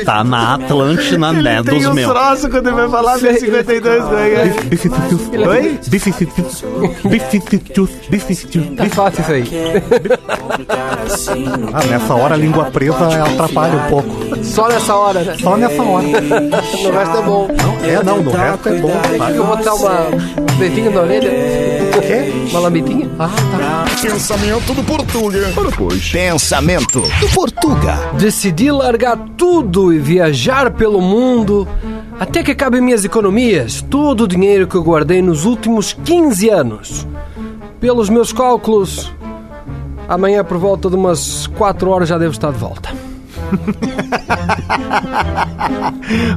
Tá 0.06 0.24
na 0.24 0.56
Atlântida, 0.56 1.32
né, 1.34 1.62
Tem 1.64 1.82
dos 1.82 1.94
meus. 1.94 2.12
troços 2.12 2.50
quando 2.50 2.68
ele 2.68 2.76
vai 2.76 2.90
falar 2.90 3.18
B52 3.20 3.82
ganha. 4.10 5.50
Oi? 5.50 5.80
Tá 8.76 8.86
fácil 8.90 9.22
isso 9.22 9.32
aí. 9.32 9.48
Ah, 11.74 11.86
nessa 11.86 12.14
hora 12.16 12.36
a 12.36 12.38
língua 12.38 12.66
presa 12.66 13.24
atrapalha 13.24 13.76
um 13.76 13.90
pouco. 13.90 14.44
Só 14.44 14.68
nessa 14.68 14.96
hora, 14.96 15.22
né? 15.24 15.36
Só 15.42 15.58
nessa 15.58 15.82
hora. 15.82 16.08
No 16.08 16.92
resto 16.92 17.18
é 17.18 17.22
bom. 17.22 17.48
É, 17.84 18.04
não, 18.04 18.22
no 18.22 18.32
resto 18.32 18.70
é 18.70 18.74
bom. 18.80 18.92
Eu 19.36 19.46
vou 19.46 19.58
botar 19.58 19.74
uma 19.74 20.08
dedinha 20.58 20.90
na 20.90 21.02
orelha. 21.02 21.30
Uma 22.50 22.60
lambidinha? 22.60 23.10
Ah, 23.20 23.28
tá. 23.28 23.86
Pensamento 24.02 24.74
do 24.74 24.84
Portuga. 24.84 25.40
Pensamento 26.12 27.02
do 27.02 27.30
Portuga. 27.34 28.12
Decidi 28.18 28.72
largar 28.72 29.18
tudo 29.38 29.94
e 29.94 30.00
viajar 30.00 30.72
pelo 30.72 31.02
mundo 31.02 31.68
até 32.20 32.44
que 32.44 32.52
acabem 32.52 32.82
minhas 32.82 33.06
economias, 33.06 33.82
todo 33.90 34.26
o 34.26 34.28
dinheiro 34.28 34.68
que 34.68 34.76
eu 34.76 34.84
guardei 34.84 35.22
nos 35.22 35.46
últimos 35.46 35.94
15 35.94 36.50
anos. 36.50 37.08
Pelos 37.80 38.10
meus 38.10 38.34
cálculos, 38.34 39.10
Amanhã, 40.10 40.44
por 40.44 40.58
volta 40.58 40.90
de 40.90 40.96
umas 40.96 41.46
4 41.46 41.88
horas, 41.88 42.10
já 42.10 42.18
devo 42.18 42.32
estar 42.32 42.52
de 42.52 42.58
volta. 42.58 42.90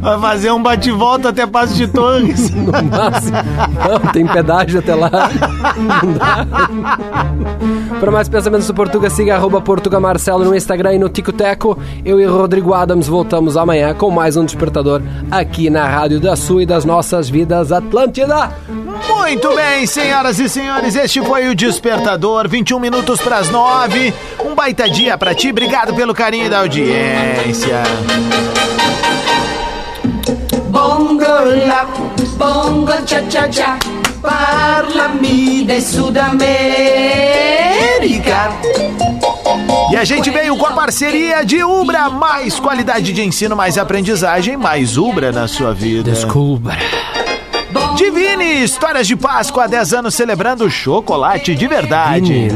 Vai 0.01 0.21
fazer 0.21 0.51
um 0.51 0.63
bate-volta 0.63 1.29
até 1.31 1.47
Passo 1.47 1.75
de 1.75 1.87
Torres. 1.89 2.51
No 2.63 2.71
máximo. 2.71 3.37
Não, 3.89 4.13
tem 4.13 4.27
pedágio 4.27 4.79
até 4.79 4.95
lá. 4.95 5.11
Não 5.77 6.13
dá. 6.13 6.47
Para 7.99 8.11
mais 8.11 8.29
pensamentos 8.29 8.67
do 8.67 8.75
Portuga, 8.75 9.11
siga 9.11 9.35
arroba 9.35 9.61
Portuga 9.61 9.99
Marcelo 10.01 10.45
no 10.45 10.55
Instagram 10.55 10.95
e 10.95 10.99
no 10.99 11.09
Ticoteco. 11.09 11.79
Eu 12.05 12.21
e 12.21 12.25
Rodrigo 12.25 12.73
Adams 12.75 13.07
voltamos 13.07 13.57
amanhã 13.57 13.95
com 13.95 14.11
mais 14.11 14.37
um 14.37 14.45
Despertador 14.45 15.03
aqui 15.31 15.71
na 15.71 15.87
Rádio 15.87 16.21
da 16.21 16.37
Sua 16.37 16.63
e 16.63 16.67
das 16.67 16.85
Nossas 16.85 17.29
Vidas 17.29 17.73
Atlântida. 17.73 18.51
Muito 19.09 19.55
bem, 19.55 19.87
senhoras 19.87 20.39
e 20.39 20.49
senhores, 20.49 20.95
este 20.97 21.23
foi 21.23 21.49
o 21.49 21.55
Despertador, 21.55 22.49
21 22.49 22.79
minutos 22.79 23.21
para 23.21 23.39
as 23.39 23.51
9. 23.51 24.13
Um 24.45 24.55
baita 24.55 24.89
dia 24.89 25.17
pra 25.19 25.35
ti, 25.35 25.51
obrigado 25.51 25.95
pelo 25.95 26.15
carinho 26.15 26.51
da 26.51 26.61
audiência. 26.61 27.83
Bongo 30.71 31.45
la, 31.67 31.87
bongo 32.37 32.93
cha 33.07 33.23
cha 33.29 33.49
cha, 33.51 33.79
parlami 34.21 35.65
de 35.65 35.81
Sudamérica. 35.81 36.43
E 39.93 39.97
a 39.97 40.05
gente 40.05 40.31
veio 40.31 40.57
com 40.57 40.67
a 40.67 40.73
parceria 40.73 41.45
de 41.45 41.63
Ubra, 41.63 42.09
mais 42.09 42.59
qualidade 42.59 43.13
de 43.13 43.23
ensino, 43.23 43.55
mais 43.55 43.77
aprendizagem, 43.77 44.57
mais 44.57 44.97
Ubra 44.97 45.31
na 45.31 45.47
sua 45.47 45.75
vida. 45.75 46.11
Descubra. 46.11 46.77
Divine, 47.97 48.65
histórias 48.65 49.07
de 49.07 49.15
Páscoa 49.15 49.65
há 49.65 49.67
10 49.67 49.93
anos 49.93 50.15
celebrando 50.15 50.69
chocolate 50.71 51.55
de 51.55 51.67
verdade. 51.69 52.49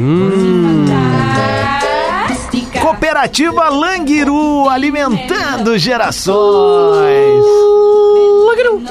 Cooperativa 3.16 3.70
Languiru, 3.70 4.68
alimentando 4.68 5.78
gerações. 5.78 7.42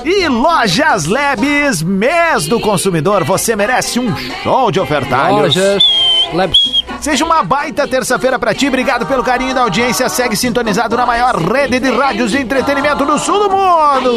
E 0.03 0.27
Lojas 0.27 1.05
Labs, 1.05 1.83
mês 1.83 2.47
do 2.47 2.59
consumidor, 2.59 3.23
você 3.23 3.55
merece 3.55 3.99
um 3.99 4.15
show 4.41 4.71
de 4.71 4.79
ofertalhos. 4.79 5.55
Lojas 5.55 5.83
Labs. 6.33 6.57
Seja 6.99 7.23
uma 7.23 7.43
baita 7.43 7.87
terça-feira 7.87 8.39
pra 8.39 8.55
ti, 8.55 8.67
obrigado 8.67 9.05
pelo 9.05 9.23
carinho 9.23 9.53
da 9.53 9.61
audiência, 9.61 10.09
segue 10.09 10.35
sintonizado 10.35 10.97
na 10.97 11.05
maior 11.05 11.35
rede 11.35 11.79
de 11.79 11.91
rádios 11.91 12.31
de 12.31 12.39
entretenimento 12.39 13.05
do 13.05 13.19
sul 13.19 13.47
do 13.47 13.49
mundo. 13.51 14.11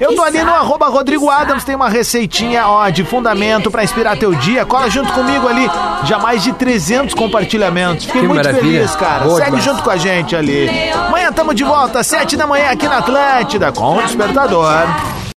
Eu 0.00 0.14
tô 0.14 0.22
ali 0.22 0.42
no 0.42 0.52
arroba 0.52 0.86
Rodrigo 0.88 1.30
Adams, 1.30 1.64
tem 1.64 1.74
uma 1.74 1.88
receitinha 1.88 2.66
ó, 2.68 2.88
de 2.90 3.02
fundamento 3.04 3.70
pra 3.70 3.82
inspirar 3.82 4.16
teu 4.16 4.34
dia. 4.34 4.64
Cola 4.66 4.90
junto 4.90 5.12
comigo 5.12 5.48
ali, 5.48 5.68
já 6.04 6.18
mais 6.18 6.42
de 6.42 6.52
300 6.52 7.14
compartilhamentos. 7.14 8.04
Fiquei 8.04 8.20
Que 8.22 8.28
muito 8.28 8.44
maravilha. 8.44 8.80
feliz, 8.80 8.96
cara. 8.96 9.24
Boa 9.24 9.36
Segue 9.36 9.46
demais. 9.46 9.64
junto 9.64 9.82
com 9.82 9.90
a 9.90 9.96
gente 9.96 10.36
ali. 10.36 10.68
Amanhã 10.90 11.32
tamo 11.32 11.54
de 11.54 11.64
volta, 11.64 12.02
7 12.02 12.36
da 12.36 12.46
manhã 12.46 12.70
aqui 12.70 12.86
na 12.86 12.98
Atlântida, 12.98 13.72
com 13.72 13.96
o 13.96 14.02
Despertador. 14.02 15.25